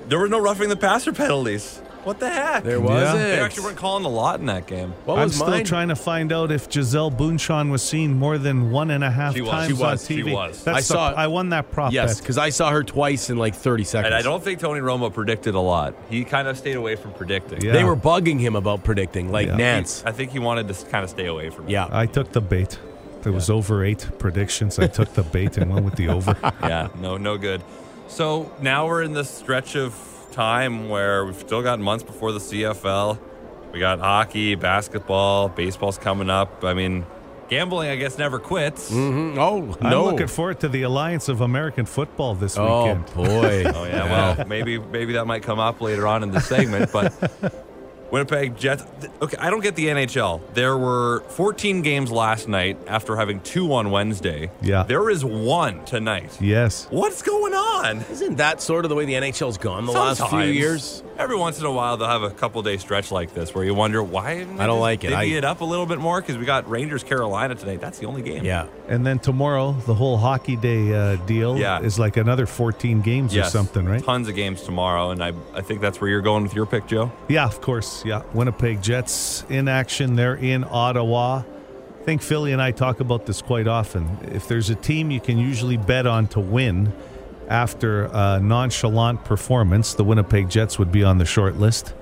There 0.08 0.20
were 0.20 0.30
no 0.30 0.40
roughing 0.40 0.70
the 0.70 0.78
passer 0.78 1.14
penalties. 1.14 1.82
What 2.04 2.20
the 2.20 2.30
heck? 2.30 2.63
There 2.63 2.82
was 2.82 3.02
yeah. 3.02 3.13
They 3.13 3.39
actually 3.39 3.63
weren't 3.63 3.78
calling 3.78 4.04
a 4.04 4.10
lot 4.10 4.39
in 4.39 4.46
that 4.48 4.68
game. 4.68 4.94
What 5.06 5.20
I'm 5.20 5.30
still 5.30 5.48
mine? 5.48 5.63
trying 5.63 5.88
to 5.88 5.96
find 5.96 6.32
out 6.34 6.52
if 6.52 6.70
Gisele 6.70 7.12
Bundchen 7.12 7.72
was 7.72 7.82
seen 7.82 8.13
more 8.20 8.38
than 8.38 8.72
one 8.72 8.92
and 8.92 9.04
a 9.04 9.10
half 9.12 9.34
she 9.36 9.42
was. 9.42 9.50
times 9.52 9.68
she 9.68 9.74
was. 9.74 9.82
on 9.82 9.98
TV. 9.98 10.26
She 10.28 10.34
was. 10.34 10.63
That's 10.63 10.78
I 10.78 10.80
the, 10.82 10.86
saw. 10.86 11.12
I 11.13 11.28
won 11.28 11.50
that 11.50 11.72
prop. 11.72 11.94
Yes, 11.94 12.20
because 12.20 12.38
I 12.38 12.50
saw 12.50 12.72
her 12.72 12.84
twice 12.84 13.30
in 13.30 13.38
like 13.38 13.56
30 13.56 13.84
seconds. 13.86 14.08
And 14.08 14.16
I 14.16 14.22
don't 14.22 14.44
think 14.44 14.60
Tony 14.60 14.82
Romo 14.82 15.13
predicted 15.13 15.56
a 15.56 15.60
lot. 15.60 15.94
He 16.10 16.26
kind 16.26 16.48
of 16.48 16.58
stayed 16.58 16.76
away 16.76 16.96
from 16.96 17.13
predicting. 17.13 17.62
Yeah. 17.62 17.72
They 17.72 17.84
were 17.84 17.96
bugging 17.96 18.39
him 18.39 18.56
about 18.56 18.84
predicting, 18.84 19.32
like 19.32 19.48
Yeah. 19.48 19.58
Nantz. 19.58 20.04
I 20.06 20.12
think 20.12 20.32
he 20.32 20.39
wanted 20.39 20.68
to 20.68 20.86
kind 20.88 21.04
of 21.04 21.10
stay 21.10 21.28
away 21.28 21.50
from 21.50 21.66
it. 21.66 21.72
Yeah. 21.72 21.88
I 21.92 22.06
took 22.06 22.32
the 22.32 22.42
bait. 22.42 22.80
There 23.22 23.32
was 23.32 23.50
over 23.50 23.86
eight 23.86 24.10
predictions. 24.20 24.78
I 24.78 24.88
took 24.88 25.13
the 25.13 25.24
bait 25.24 25.58
and 25.58 25.74
went 25.74 25.86
with 25.86 25.96
the 25.96 26.10
over. 26.10 26.36
yeah, 26.63 26.89
no, 27.00 27.16
no 27.16 27.38
good. 27.38 27.63
So 28.10 28.52
now 28.62 28.86
we're 28.88 29.02
in 29.04 29.13
the 29.13 29.24
stretch 29.24 29.78
of 29.78 29.94
time 30.34 30.89
where 30.89 31.26
we've 31.26 31.39
still 31.39 31.62
got 31.62 31.80
months 31.80 32.04
before 32.04 32.32
the 32.32 32.39
CFL. 32.39 33.19
We 33.72 33.80
got 33.80 34.00
hockey, 34.00 34.56
basketball, 34.56 35.50
baseball's 35.50 35.98
coming 35.98 36.30
up. 36.30 36.63
I 36.63 36.74
mean, 36.74 37.06
gambling, 37.50 37.89
I 37.89 37.96
guess, 37.96 38.17
never 38.17 38.39
quits. 38.39 38.91
Mhm. 38.91 39.38
Oh, 39.38 39.78
I'm 39.82 39.89
no. 39.89 40.06
looking 40.06 40.28
forward 40.28 40.60
to 40.62 40.69
the 40.69 40.84
Alliance 40.84 41.30
of 41.30 41.41
American 41.41 41.86
Football 41.86 42.36
this 42.36 42.58
oh, 42.58 42.84
weekend. 42.84 43.06
boy. 43.13 43.63
Oh 43.76 43.86
yeah, 43.86 44.36
well, 44.36 44.48
maybe 44.48 44.78
maybe 44.78 45.13
that 45.13 45.26
might 45.26 45.43
come 45.43 45.60
up 45.60 45.82
later 45.82 46.08
on 46.08 46.24
in 46.24 46.32
the 46.32 46.39
segment, 46.39 46.91
but 46.91 47.13
Winnipeg 48.13 48.56
Jets. 48.56 48.84
Okay, 49.23 49.38
I 49.39 49.49
don't 49.49 49.62
get 49.62 49.76
the 49.76 49.88
NHL. 49.88 50.39
There 50.54 50.78
were 50.78 51.21
14 51.30 51.82
games 51.82 52.12
last 52.12 52.47
night 52.47 52.78
after 52.86 53.15
having 53.15 53.39
two 53.39 53.73
on 53.73 53.89
Wednesday. 53.89 54.52
Yeah. 54.62 54.84
There 54.84 55.10
is 55.10 55.26
one 55.26 55.84
tonight. 55.86 56.39
Yes. 56.39 56.86
What's 56.91 57.23
going 57.23 57.56
on? 57.56 58.06
Isn't 58.12 58.36
that 58.36 58.62
sort 58.62 58.86
of 58.86 58.89
the 58.89 58.95
way 58.95 59.06
the 59.06 59.15
NHL's 59.15 59.58
gone 59.58 59.88
the 59.88 59.93
last 59.93 60.30
few 60.30 60.41
years? 60.41 61.02
Every 61.17 61.36
once 61.38 61.60
in 61.60 61.65
a 61.65 61.71
while, 61.71 61.95
they'll 61.95 62.08
have 62.08 62.23
a 62.23 62.32
couple 62.32 62.62
day 62.63 62.78
stretch 62.78 63.12
like 63.12 63.34
this 63.36 63.54
where 63.54 63.63
you 63.63 63.73
wonder 63.76 64.02
why. 64.02 64.39
didn't 64.39 64.60
I 64.60 64.65
don't 64.65 64.80
like 64.80 65.04
it. 65.04 65.10
Divvy 65.10 65.36
I- 65.36 65.38
it 65.38 65.45
up 65.45 65.62
a 65.62 65.65
little 65.65 65.86
bit 65.86 65.99
more 65.99 66.19
because 66.19 66.38
we 66.38 66.45
got 66.45 66.67
Rangers 66.69 67.04
Carolina 67.04 67.54
tonight. 67.56 67.80
That's 67.82 67.99
the 67.99 68.08
only 68.08 68.23
game. 68.23 68.43
Yeah. 68.43 68.65
And 68.88 69.06
then 69.06 69.19
tomorrow, 69.19 69.73
the 69.86 69.93
whole 69.93 70.17
hockey 70.17 70.56
day 70.56 70.91
uh, 70.93 71.17
deal 71.28 71.58
Yeah. 71.58 71.82
is 71.82 71.99
like 71.99 72.17
another 72.17 72.45
14 72.47 73.02
games 73.02 73.34
Yes. 73.36 73.47
or 73.47 73.52
something, 73.52 73.86
right? 73.86 74.04
Tons 74.04 74.28
of 74.28 74.36
games 74.36 74.63
tomorrow, 74.63 75.12
and 75.12 75.23
I 75.23 75.34
I 75.54 75.62
think 75.62 75.82
that's 75.82 76.02
where 76.02 76.10
you're 76.10 76.21
going 76.21 76.43
with 76.43 76.56
your 76.56 76.65
pick, 76.65 76.88
Joe. 76.88 77.12
Yeah, 77.28 77.45
of 77.45 77.62
course. 77.62 78.04
Yeah. 78.06 78.23
Winnipeg 78.34 78.82
Jets 78.82 79.45
in 79.49 79.67
action. 79.67 80.15
They're 80.15 80.36
in 80.36 80.63
Ottawa. 80.69 81.43
I 82.02 82.06
think 82.06 82.21
Philly 82.21 82.52
and 82.52 82.62
I 82.62 82.71
talk 82.71 82.99
about 82.99 83.28
this 83.28 83.41
quite 83.41 83.67
often. 83.67 84.17
If 84.34 84.47
there's 84.47 84.69
a 84.69 84.76
team 84.76 85.10
you 85.12 85.21
can 85.21 85.38
usually 85.38 85.78
bet 85.78 86.06
on 86.06 86.28
to 86.30 86.39
win 86.41 86.91
after 87.49 88.06
a 88.06 88.39
nonchalant 88.41 89.23
performance, 89.25 89.93
the 89.93 90.03
Winnipeg 90.03 90.49
Jets 90.49 90.77
would 90.79 90.91
be 90.91 91.03
on 91.03 91.17
the 91.17 91.25
short 91.25 91.58
list. 91.58 91.93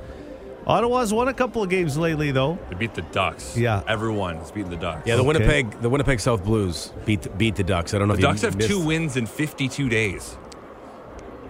Ottawa's 0.68 1.12
won 1.12 1.28
a 1.28 1.34
couple 1.34 1.64
of 1.64 1.70
games 1.70 1.98
lately, 1.98 2.32
though. 2.32 2.58
They 2.70 2.76
beat 2.76 2.94
the 2.94 3.02
Ducks. 3.02 3.58
Yeah. 3.58 3.82
everyone 3.88 4.38
is 4.38 4.52
beating 4.52 4.70
the 4.70 4.78
Ducks. 4.78 5.08
Yeah, 5.08 5.16
the 5.16 5.22
Okay. 5.22 5.28
Winnipeg 5.28 5.82
the 5.82 5.90
Winnipeg 5.90 6.20
South 6.20 6.44
Blues 6.44 6.94
beat 7.06 7.36
beat 7.38 7.56
the 7.56 7.64
Ducks. 7.64 7.94
I 7.94 7.98
don't 8.00 8.08
know 8.08 8.14
The 8.16 8.20
if 8.20 8.24
Ducks 8.26 8.42
you 8.44 8.48
have 8.48 8.56
missed- 8.58 8.70
two 8.70 8.80
wins 8.86 9.18
in 9.18 9.26
52 9.26 9.90
days. 9.90 10.38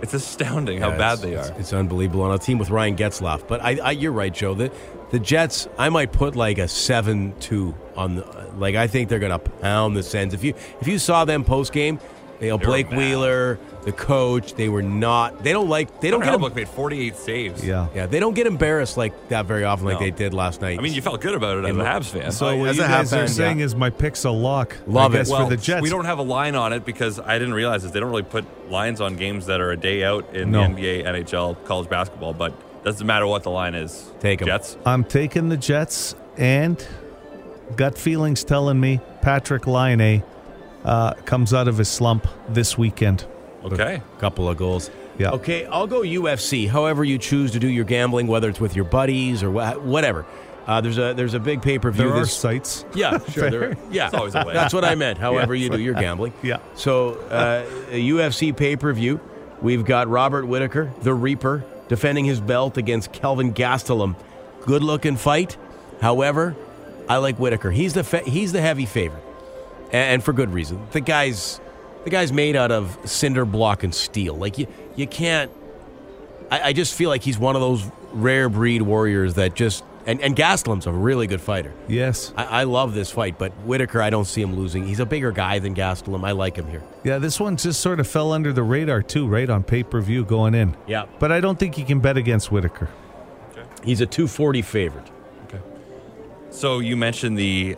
It's 0.01 0.13
astounding 0.15 0.80
how 0.82 0.89
bad 0.91 1.19
it's- 1.19 1.19
they 1.19 1.32
it's- 1.34 1.49
are. 1.51 1.60
It's, 1.60 1.73
unbelievable 1.73 2.23
on 2.23 2.32
a 2.32 2.38
team 2.39 2.58
with 2.58 2.71
Ryan 2.71 2.95
Getzlaf. 2.95 3.47
But 3.47 3.62
I, 3.62 3.77
I, 3.84 3.91
you're 3.91 4.12
right, 4.12 4.34
Joe. 4.34 4.54
The 4.56 4.71
the 5.12 5.19
Jets, 5.19 5.67
I 5.77 5.89
might 5.89 6.12
put 6.13 6.36
like 6.38 6.58
a 6.58 6.67
seven 6.69 7.34
two 7.39 7.75
on 7.97 8.15
the. 8.15 8.25
Like 8.58 8.75
I 8.75 8.88
think 8.88 9.10
they're 9.10 9.19
gonna 9.19 9.38
pound 9.39 9.95
the 9.97 10.04
Sens. 10.04 10.34
If 10.34 10.43
you 10.43 10.54
if 10.80 10.88
you 10.88 10.97
saw 10.97 11.25
them 11.25 11.43
post 11.43 11.71
game, 11.73 11.99
You 12.41 12.49
know, 12.49 12.58
They 12.58 12.65
were 12.65 12.71
Blake. 12.71 12.89
Wheeler, 12.91 13.60
the 13.86 13.91
coach, 13.91 14.56
they 14.56 14.67
were 14.67 14.82
not. 14.82 15.43
They 15.43 15.54
don't 15.54 15.69
like. 15.69 16.01
They 16.01 16.10
don't 16.10 16.21
Connor 16.21 16.39
get. 16.39 16.41
Hellebuyck 16.41 16.49
em- 16.51 16.56
made 16.56 16.69
48 16.69 17.15
saves. 17.15 17.63
Yeah. 17.65 17.88
yeah, 17.93 18.08
they 18.08 18.19
don't 18.19 18.34
get 18.34 18.47
embarrassed 18.47 18.97
like 18.97 19.30
that 19.30 19.45
very 19.45 19.63
often, 19.63 19.86
like 19.86 19.95
No. 19.95 19.99
they 19.99 20.10
did 20.12 20.34
last 20.34 20.60
night. 20.60 20.80
I 20.80 20.82
mean, 20.82 20.93
you 20.93 21.01
felt 21.04 21.21
good 21.21 21.36
about 21.36 21.60
it 21.60 21.65
as 21.65 21.77
a 21.77 21.80
Habs 21.80 22.06
fan. 22.10 22.32
So 22.32 22.58
what 22.58 22.69
as 22.69 22.77
you 22.77 22.84
a 22.84 22.88
guys 22.88 23.12
Habs 23.12 23.13
are 23.13 23.17
fan, 23.19 23.27
saying 23.27 23.60
yeah. 23.60 23.65
is 23.65 23.75
my 23.75 23.91
pick's 23.91 24.23
a 24.25 24.32
lock. 24.32 24.75
Love 24.88 25.13
I 25.15 25.19
it. 25.19 25.27
well, 25.27 25.43
for 25.45 25.49
the 25.56 25.62
Jets. 25.62 25.84
we 25.84 25.89
don't 25.89 26.06
have 26.06 26.17
a 26.17 26.23
line 26.23 26.56
on 26.56 26.73
it 26.73 26.84
because 26.84 27.19
I 27.19 27.38
didn't 27.38 27.54
realize 27.54 27.84
this. 27.84 27.91
They 27.91 27.99
don't 27.99 28.10
really 28.10 28.23
put 28.23 28.45
lines 28.71 29.01
on 29.01 29.17
games 29.17 29.45
that 29.45 29.62
are 29.62 29.69
a 29.71 29.77
day 29.77 30.04
out 30.04 30.34
in 30.36 30.49
No. 30.51 30.62
the 30.62 30.69
NBA, 30.82 31.06
NHL, 31.06 31.56
college 31.65 31.89
basketball. 31.89 32.34
But 32.34 32.54
doesn't 32.84 33.06
matter 33.06 33.27
what 33.27 33.43
the 33.43 33.51
line 33.51 33.75
is. 33.75 34.12
Take 34.19 34.41
'em. 34.41 34.47
Jets. 34.47 34.77
I'm 34.84 35.04
taking 35.04 35.49
the 35.49 35.58
Jets, 35.58 36.15
and 36.38 36.84
gut 37.75 37.97
feelings 37.97 38.43
telling 38.43 38.80
me 38.80 38.99
Patrik 39.21 39.67
Laine 39.67 40.23
uh, 40.86 41.13
comes 41.26 41.54
out 41.54 41.67
of 41.67 41.78
his 41.78 41.89
slump 41.89 42.28
this 42.50 42.78
weekend. 42.78 43.26
Okay. 43.63 44.02
couple 44.20 44.50
of 44.50 44.58
goals. 44.58 44.89
Yeah. 45.20 45.32
Okay, 45.32 45.65
I'll 45.65 45.88
go 45.88 46.02
UFC. 46.02 46.67
However 46.67 47.04
you 47.04 47.17
choose 47.20 47.52
to 47.52 47.60
do 47.60 47.67
your 47.67 47.86
gambling, 47.86 48.26
whether 48.28 48.50
it's 48.50 48.60
with 48.60 48.76
your 48.76 48.86
buddies 48.86 49.44
or 49.44 49.52
wha- 49.52 49.74
whatever. 49.78 50.26
Uh, 50.65 50.80
there's 50.82 50.98
a 50.98 51.13
there's 51.13 51.34
a 51.34 51.39
big 51.39 51.62
pay 51.62 51.78
per 51.80 51.91
view. 51.91 52.06
There 52.06 52.13
are 52.13 52.20
this 52.22 52.36
sites. 52.36 52.86
Yeah, 52.96 53.20
sure. 53.30 53.50
There, 53.52 53.78
yeah, 53.91 54.06
It's 54.08 54.15
always 54.15 54.34
a 54.36 54.44
way. 54.46 54.54
That's 54.56 54.74
what 54.74 54.86
I 54.86 54.96
meant. 54.96 55.17
However 55.20 55.54
you 55.54 55.70
do 55.70 55.80
your 55.80 55.94
gambling. 55.96 56.34
Yeah. 56.44 56.58
So 56.76 57.15
uh, 57.30 57.65
a 57.89 58.10
UFC 58.10 58.56
pay 58.56 58.76
per 58.76 58.91
view. 58.94 59.20
We've 59.62 59.86
got 59.86 60.08
Robert 60.08 60.46
Whittaker, 60.48 60.91
the 61.02 61.13
Reaper, 61.13 61.63
defending 61.88 62.26
his 62.26 62.39
belt 62.41 62.78
against 62.78 63.12
Kelvin 63.12 63.54
Gastelum. 63.54 64.15
Good 64.62 64.82
looking 64.84 65.17
fight. 65.17 65.58
However, 66.00 66.56
I 67.08 67.17
like 67.17 67.38
Whittaker. 67.38 67.70
He's 67.70 67.94
the 67.94 68.04
fa- 68.04 68.24
he's 68.24 68.52
the 68.54 68.62
heavy 68.62 68.86
favorite, 68.88 69.24
and, 69.91 70.13
and 70.13 70.23
for 70.23 70.34
good 70.34 70.54
reason. 70.54 70.86
The 70.91 71.01
guy's 71.01 71.60
the 72.04 72.10
guy's 72.10 72.32
made 72.32 72.56
out 72.56 72.71
of 72.71 72.97
cinder 73.06 73.45
block 73.45 73.84
and 73.84 73.93
steel. 73.93 74.36
Like 74.36 74.58
you 74.58 74.67
you 74.95 75.08
can't. 75.08 75.51
I, 76.49 76.62
I 76.69 76.73
just 76.73 76.93
feel 76.95 77.10
like 77.10 77.21
he's 77.21 77.38
one 77.38 77.56
of 77.56 77.62
those 77.62 77.89
rare 78.12 78.49
breed 78.49 78.82
warriors 78.82 79.36
that 79.36 79.56
just. 79.56 79.84
And, 80.04 80.19
and 80.21 80.36
Gastelum's 80.36 80.88
a 80.88 80.91
really 80.91 81.27
good 81.27 81.41
fighter. 81.41 81.75
Yes. 81.88 82.34
I, 82.36 82.45
I 82.45 82.63
love 82.63 82.95
this 82.95 83.12
fight, 83.12 83.38
but 83.38 83.51
Whittaker, 83.67 84.01
I 84.01 84.10
don't 84.10 84.25
see 84.25 84.41
him 84.41 84.56
losing. 84.56 84.88
He's 84.88 84.99
a 84.99 85.06
bigger 85.06 85.32
guy 85.32 85.60
than 85.60 85.75
Gastelum. 85.75 86.25
I 86.25 86.32
like 86.32 86.56
him 86.56 86.67
here. 86.67 86.82
Yeah, 87.04 87.19
this 87.19 87.39
one 87.39 87.56
just 87.56 87.82
sort 87.82 87.99
of 87.99 88.08
fell 88.08 88.32
under 88.32 88.51
the 88.51 88.63
radar 88.63 89.04
too, 89.04 89.27
right 89.27 89.47
on 89.47 89.62
pay 89.62 89.84
per 89.84 90.01
view 90.01 90.25
going 90.25 90.56
in. 90.56 90.75
Yeah. 90.88 91.06
But 91.19 91.32
I 91.32 91.39
don't 91.39 91.60
think 91.60 91.77
you 91.77 91.86
can 91.86 91.99
bet 91.99 92.17
against 92.17 92.51
Whittaker. 92.51 92.89
He's 93.84 94.01
a 94.01 94.08
240 94.08 94.63
favorite. 94.63 95.08
Okay. 95.45 95.60
So 96.49 96.80
you 96.80 96.97
mentioned 96.97 97.38
the 97.38 97.77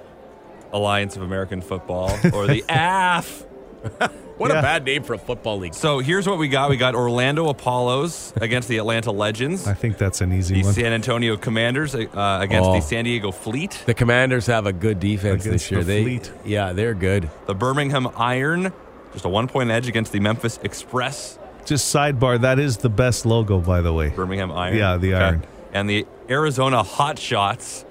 Alliance 0.74 1.16
of 1.16 1.22
American 1.22 1.62
Football 1.62 2.10
or 2.34 2.48
the 2.48 2.64
AF. 2.70 3.46
What 4.36 4.50
Yeah. 4.50 4.60
a 4.60 4.62
bad 4.64 4.84
name 4.84 5.04
for 5.04 5.14
a 5.14 5.18
football 5.20 5.60
league. 5.60 5.76
So 5.76 6.00
here's 6.00 6.26
what 6.28 6.40
we 6.40 6.48
got. 6.48 6.72
We 6.72 6.76
got 6.76 6.96
Orlando 6.96 7.50
Apollos 7.50 8.34
against 8.42 8.68
the 8.68 8.80
Atlanta 8.80 9.12
Legends. 9.12 9.68
I 9.68 9.76
think 9.76 10.00
that's 10.00 10.22
an 10.22 10.34
easy 10.34 10.56
The 10.56 10.64
one. 10.64 10.74
San 10.74 10.92
Antonio 10.92 11.38
Commanders 11.38 11.94
uh, 11.94 12.40
against 12.42 12.68
Oh. 12.68 12.74
the 12.74 12.80
San 12.82 13.04
Diego 13.04 13.32
Fleet. 13.32 13.84
The 13.86 13.94
Commanders 13.94 14.48
have 14.48 14.66
a 14.66 14.74
good 14.74 15.00
defense 15.00 15.46
Against 15.46 15.66
this 15.70 15.72
year. 15.72 15.82
the 15.82 15.86
they, 15.86 16.04
Fleet. 16.04 16.32
yeah, 16.46 16.74
they're 16.74 16.96
good. 16.96 17.30
The 17.46 17.54
Birmingham 17.54 18.08
Iron, 18.18 18.74
just 19.14 19.24
a 19.24 19.30
one 19.30 19.48
point 19.48 19.70
edge 19.70 19.88
against 19.88 20.12
the 20.12 20.20
Memphis 20.20 20.60
Express. 20.64 21.38
Just 21.66 21.94
sidebar, 21.94 22.42
that 22.42 22.58
is 22.58 22.78
the 22.78 22.90
best 22.90 23.28
logo, 23.28 23.60
by 23.60 23.82
the 23.82 23.94
way. 23.94 24.10
Birmingham 24.10 24.52
Iron. 24.52 24.76
Yeah, 24.76 24.98
the 24.98 25.14
Iron. 25.14 25.44
And 25.74 25.88
the 25.88 26.08
Arizona 26.28 26.82
Hot 26.82 27.20
Shots, 27.20 27.86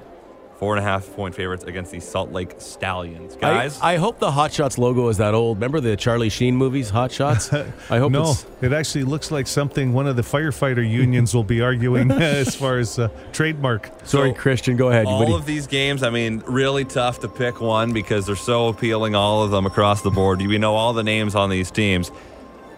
four 0.63 0.77
and 0.77 0.79
a 0.87 0.89
half 0.89 1.13
point 1.17 1.35
favorites 1.35 1.65
against 1.65 1.91
the 1.91 1.99
Salt 1.99 2.31
Lake 2.31 2.55
Stallions. 2.59 3.35
Guys, 3.35 3.81
I, 3.81 3.95
I 3.95 3.97
hope 3.97 4.21
the 4.21 4.31
Hot 4.31 4.53
Shots 4.53 4.79
logo 4.79 5.09
is 5.09 5.17
that 5.17 5.35
old. 5.35 5.57
Remember 5.57 5.81
the 5.81 5.97
Charlie 5.97 6.29
Sheen 6.29 6.55
movies, 6.55 6.89
Hot 6.91 7.11
Shots? 7.11 7.53
I 7.91 7.99
hope 7.99 8.13
No, 8.13 8.31
it's. 8.31 8.47
it 8.61 8.73
actually 8.73 9.03
looks 9.03 9.33
like 9.33 9.49
something 9.49 9.93
one 9.93 10.07
of 10.07 10.15
the 10.15 10.23
firefighter 10.23 10.89
unions 10.89 11.35
will 11.35 11.43
be 11.43 11.61
arguing 11.63 12.11
as 12.13 12.55
far 12.55 12.79
as 12.79 12.97
uh, 12.97 13.09
trademark. 13.33 13.87
Sorry, 14.05 14.31
So, 14.31 14.35
Christian, 14.37 14.77
go 14.77 14.91
ahead. 14.91 15.07
What 15.07 15.19
do 15.19 15.25
all 15.25 15.29
you- 15.31 15.35
of 15.35 15.47
these 15.47 15.67
games, 15.67 16.05
I 16.05 16.11
mean, 16.11 16.45
really 16.47 16.85
tough 16.85 17.19
to 17.23 17.29
pick 17.29 17.61
one 17.61 17.93
because 17.93 18.27
they're 18.27 18.37
so 18.37 18.69
appealing, 18.69 19.17
all 19.17 19.43
of 19.43 19.51
them 19.51 19.67
across 19.67 20.03
the 20.03 20.13
board. 20.13 20.41
We 20.43 20.59
know 20.59 20.77
all 20.77 20.93
the 20.93 21.03
names 21.03 21.35
on 21.35 21.51
these 21.51 21.73
teams. 21.73 22.13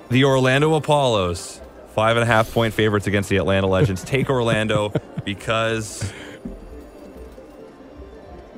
The 0.08 0.24
Orlando 0.24 0.72
Apollos, 0.72 1.60
five 1.94 2.16
and 2.16 2.22
a 2.22 2.26
half 2.26 2.50
point 2.50 2.72
favorites 2.72 3.06
against 3.06 3.28
the 3.28 3.36
Atlanta 3.36 3.66
Legends. 3.66 4.02
Take 4.04 4.30
Orlando 4.30 4.90
because 5.26 6.10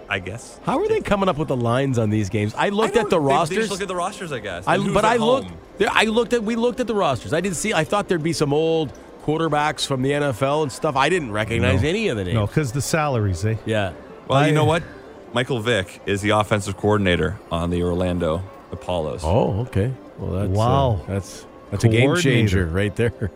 I 0.08 0.18
guess. 0.20 0.58
How 0.64 0.78
are 0.78 0.86
they 0.88 1.00
coming 1.00 1.28
up 1.28 1.36
with 1.36 1.48
the 1.48 1.56
lines 1.56 1.98
on 1.98 2.10
these 2.10 2.28
games? 2.28 2.54
I 2.56 2.68
looked 2.68 2.96
I 2.96 3.00
at 3.00 3.10
the 3.10 3.18
don't- 3.18 3.24
they- 3.24 3.28
They 3.30 3.34
rosters. 3.34 3.56
just 3.58 3.70
look 3.70 3.80
at 3.82 3.88
the 3.88 3.96
rosters, 3.96 4.32
I 4.32 4.38
guess. 4.38 4.64
I, 4.66 4.78
but 4.78 5.04
I 5.04 5.16
home. 5.16 5.28
looked. 5.44 5.78
there- 5.78 5.88
I 5.92 6.04
looked 6.04 6.32
at. 6.32 6.42
We 6.44 6.54
looked 6.56 6.80
at 6.80 6.86
the 6.86 6.94
rosters. 6.94 7.32
I 7.32 7.40
didn't 7.40 7.56
see. 7.56 7.72
I 7.74 7.84
thought 7.84 8.08
there'd 8.08 8.22
be 8.22 8.32
some 8.32 8.52
old 8.52 8.92
quarterbacks 9.24 9.84
from 9.86 10.02
the 10.02 10.12
NFL 10.12 10.62
and 10.62 10.70
stuff. 10.70 10.94
I 10.96 11.08
didn't 11.08 11.32
recognize 11.32 11.82
No. 11.82 11.88
any 11.88 12.08
of 12.08 12.16
the 12.16 12.24
names. 12.24 12.34
No, 12.34 12.46
because 12.46 12.70
the 12.72 12.80
salaries, 12.80 13.44
eh? 13.44 13.56
Yeah. 13.66 13.92
Well, 14.28 14.38
I- 14.38 14.46
you 14.48 14.54
know 14.54 14.64
what? 14.64 14.82
Michael 15.32 15.58
Vick 15.60 16.00
is 16.06 16.20
the 16.22 16.30
offensive 16.30 16.76
coordinator 16.76 17.36
on 17.50 17.70
the 17.70 17.82
Orlando 17.82 18.42
Apollos. 18.72 19.22
Oh, 19.24 19.60
okay. 19.62 19.92
Well, 20.18 20.30
that's 20.40 20.56
Wow. 20.56 21.00
uh, 21.02 21.12
that's 21.12 21.44
that's 21.70 21.84
a 21.84 21.88
game 21.88 22.14
changer 22.16 22.64
right 22.66 22.94
there. 22.96 23.30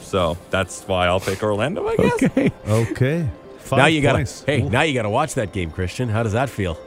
So 0.00 0.36
that's 0.50 0.82
why 0.86 1.06
I'll 1.06 1.20
pick 1.20 1.42
Orlando, 1.42 1.86
I 1.88 1.96
guess. 1.96 2.22
Okay. 2.22 2.52
Okay. 2.68 3.28
Five 3.64 3.78
now 3.78 3.86
you 3.86 4.00
got 4.02 4.24
to. 4.26 4.44
Hey, 4.46 4.62
Ooh. 4.62 4.70
now 4.70 4.82
you 4.82 4.94
got 4.94 5.02
to 5.02 5.10
watch 5.10 5.34
that 5.34 5.52
game, 5.52 5.70
Christian. 5.70 6.08
How 6.08 6.22
does 6.22 6.32
that 6.32 6.48
feel? 6.50 6.78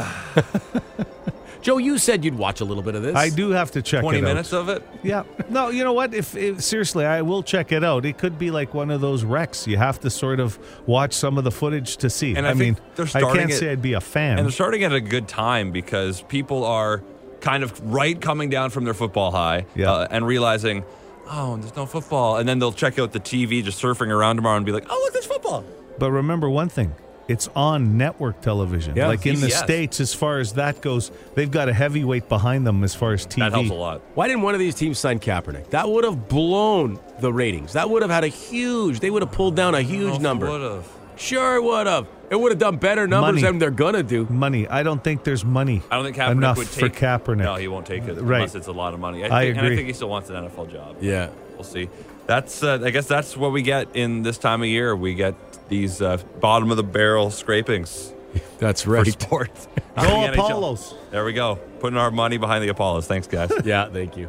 Joe, 1.62 1.76
you 1.76 1.98
said 1.98 2.24
you'd 2.24 2.38
watch 2.38 2.62
a 2.62 2.64
little 2.64 2.82
bit 2.82 2.94
of 2.94 3.02
this. 3.02 3.14
I 3.14 3.28
do 3.28 3.50
have 3.50 3.70
to 3.72 3.82
check 3.82 4.00
20 4.00 4.18
it 4.18 4.24
out. 4.24 4.28
minutes 4.28 4.52
of 4.54 4.70
it? 4.70 4.82
Yeah. 5.02 5.24
No, 5.50 5.68
you 5.68 5.84
know 5.84 5.92
what? 5.92 6.14
If, 6.14 6.34
if 6.34 6.62
seriously, 6.62 7.04
I 7.04 7.20
will 7.20 7.42
check 7.42 7.70
it 7.70 7.84
out. 7.84 8.06
It 8.06 8.16
could 8.16 8.38
be 8.38 8.50
like 8.50 8.72
one 8.72 8.90
of 8.90 9.02
those 9.02 9.24
wrecks. 9.24 9.66
You 9.66 9.76
have 9.76 10.00
to 10.00 10.08
sort 10.08 10.40
of 10.40 10.58
watch 10.86 11.12
some 11.12 11.36
of 11.36 11.44
the 11.44 11.50
footage 11.50 11.98
to 11.98 12.08
see. 12.08 12.34
And 12.34 12.46
I 12.46 12.54
mean, 12.54 12.78
they're 12.96 13.06
I 13.14 13.20
can't 13.36 13.50
it- 13.50 13.56
say 13.58 13.70
I'd 13.70 13.82
be 13.82 13.92
a 13.92 14.00
fan. 14.00 14.38
And 14.38 14.46
they're 14.46 14.52
starting 14.52 14.84
at 14.84 14.94
a 14.94 15.02
good 15.02 15.28
time 15.28 15.70
because 15.70 16.22
people 16.22 16.64
are 16.64 17.02
kind 17.42 17.62
of 17.62 17.78
right 17.92 18.18
coming 18.18 18.48
down 18.48 18.70
from 18.70 18.84
their 18.84 18.94
football 18.94 19.30
high 19.30 19.66
Yeah. 19.74 19.92
uh, 19.92 20.08
and 20.10 20.26
realizing, 20.26 20.82
oh, 21.30 21.56
there's 21.56 21.76
no 21.76 21.86
football. 21.86 22.36
And 22.36 22.48
then 22.48 22.58
they'll 22.58 22.72
check 22.72 22.98
out 22.98 23.12
the 23.12 23.20
TV 23.20 23.62
just 23.62 23.80
surfing 23.80 24.08
around 24.08 24.36
tomorrow 24.36 24.56
and 24.56 24.66
be 24.66 24.72
like, 24.72 24.86
oh, 24.90 25.00
look, 25.04 25.12
there's 25.12 25.26
football. 25.26 25.64
But 25.98 26.10
remember 26.10 26.48
one 26.50 26.68
thing. 26.68 26.94
It's 27.28 27.48
on 27.54 27.96
network 27.96 28.40
television. 28.40 28.96
Yeah, 28.96 29.06
like 29.06 29.24
in 29.24 29.38
the 29.40 29.46
CBS. 29.46 29.62
States, 29.62 30.00
as 30.00 30.12
far 30.12 30.40
as 30.40 30.54
that 30.54 30.80
goes, 30.80 31.12
they've 31.36 31.50
got 31.50 31.68
a 31.68 31.72
heavyweight 31.72 32.28
behind 32.28 32.66
them 32.66 32.82
as 32.82 32.92
far 32.92 33.12
as 33.12 33.24
TV. 33.24 33.36
That 33.36 33.52
helps 33.52 33.70
a 33.70 33.74
lot. 33.74 34.00
Why 34.14 34.26
didn't 34.26 34.42
one 34.42 34.54
of 34.54 34.58
these 34.58 34.74
teams 34.74 34.98
sign 34.98 35.20
Kaepernick? 35.20 35.70
That 35.70 35.88
would 35.88 36.02
have 36.02 36.28
blown 36.28 36.98
the 37.20 37.32
ratings. 37.32 37.74
That 37.74 37.88
would 37.88 38.02
have 38.02 38.10
had 38.10 38.24
a 38.24 38.28
huge. 38.28 38.98
They 38.98 39.10
would 39.10 39.22
have 39.22 39.30
pulled 39.30 39.54
down 39.54 39.76
a 39.76 39.80
huge 39.82 40.14
oh, 40.14 40.18
number. 40.18 40.50
Would 40.50 40.60
have. 40.60 40.99
Sure, 41.20 41.56
it 41.56 41.62
would 41.62 41.86
have. 41.86 42.06
It 42.30 42.40
would 42.40 42.52
have 42.52 42.58
done 42.58 42.76
better 42.78 43.06
numbers 43.06 43.34
Money. 43.34 43.42
than 43.42 43.58
they're 43.58 43.70
gonna 43.70 44.02
do. 44.02 44.24
Money. 44.30 44.66
I 44.68 44.82
don't 44.82 45.02
think 45.02 45.24
there's 45.24 45.44
money 45.44 45.82
I 45.90 45.96
don't 45.96 46.04
think 46.04 46.16
Kaepernick 46.16 46.30
enough 46.32 46.56
would 46.56 46.66
for 46.68 46.88
Kaepernick. 46.88 47.38
No, 47.38 47.56
he 47.56 47.68
won't 47.68 47.86
take 47.86 48.04
it 48.04 48.14
Right. 48.20 48.36
unless 48.36 48.54
it's 48.54 48.68
a 48.68 48.72
lot 48.72 48.94
of 48.94 49.00
money. 49.00 49.24
I, 49.24 49.26
I 49.26 49.44
think, 49.46 49.58
And 49.58 49.66
I 49.66 49.76
think 49.76 49.86
he 49.88 49.92
still 49.92 50.08
wants 50.08 50.30
an 50.30 50.36
NFL 50.36 50.70
job. 50.72 50.96
Yeah. 51.00 51.28
We'll 51.54 51.64
see. 51.64 51.88
That's. 52.26 52.62
Uh, 52.62 52.80
I 52.84 52.90
guess 52.90 53.06
that's 53.06 53.36
what 53.36 53.52
we 53.52 53.62
get 53.62 53.88
in 53.94 54.22
this 54.22 54.38
time 54.38 54.62
of 54.62 54.68
year. 54.68 54.94
We 54.96 55.14
get 55.14 55.34
these 55.68 56.00
uh, 56.00 56.18
bottom 56.40 56.70
of 56.70 56.76
the 56.76 56.82
barrel 56.84 57.30
scrapings 57.30 58.12
That's 58.58 58.82
for 58.82 58.90
right. 58.90 59.06
sports. 59.06 59.66
Go. 59.96 60.24
Apollos. 60.32 60.94
There 61.10 61.24
we 61.24 61.32
go. 61.32 61.56
Putting 61.80 61.98
our 61.98 62.10
money 62.12 62.38
behind 62.38 62.62
the 62.64 62.68
Apollos. 62.68 63.06
Thanks, 63.06 63.26
guys. 63.26 63.50
yeah, 63.64 63.88
thank 63.90 64.16
you. 64.16 64.28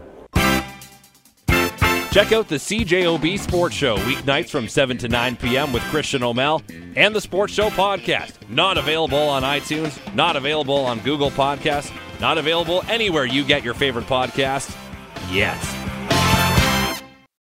Check 2.12 2.34
out 2.34 2.50
the 2.50 2.58
CJOB 2.58 3.39
Sports 3.39 3.74
Show 3.74 3.95
weeknights 4.00 4.50
from 4.50 4.67
7 4.67 4.97
to 4.97 5.08
9 5.08 5.38
p.m. 5.38 5.71
with 5.71 5.82
Christian 5.84 6.24
O'Mel 6.24 6.62
and 6.97 7.15
the 7.15 7.21
Sports 7.21 7.54
Show 7.54 7.69
podcast. 7.69 8.34
Not 8.50 8.78
available 8.78 9.17
on 9.17 9.43
iTunes, 9.43 9.97
not 10.13 10.36
available 10.36 10.76
on 10.76 11.00
Google 11.00 11.32
Podcasts, 11.32 11.89
not 12.19 12.38
available 12.38 12.84
anywhere 12.89 13.24
you 13.24 13.45
get 13.45 13.63
your 13.63 13.74
favorite 13.74 14.08
podcasts 14.08 14.76
yet. 15.32 15.81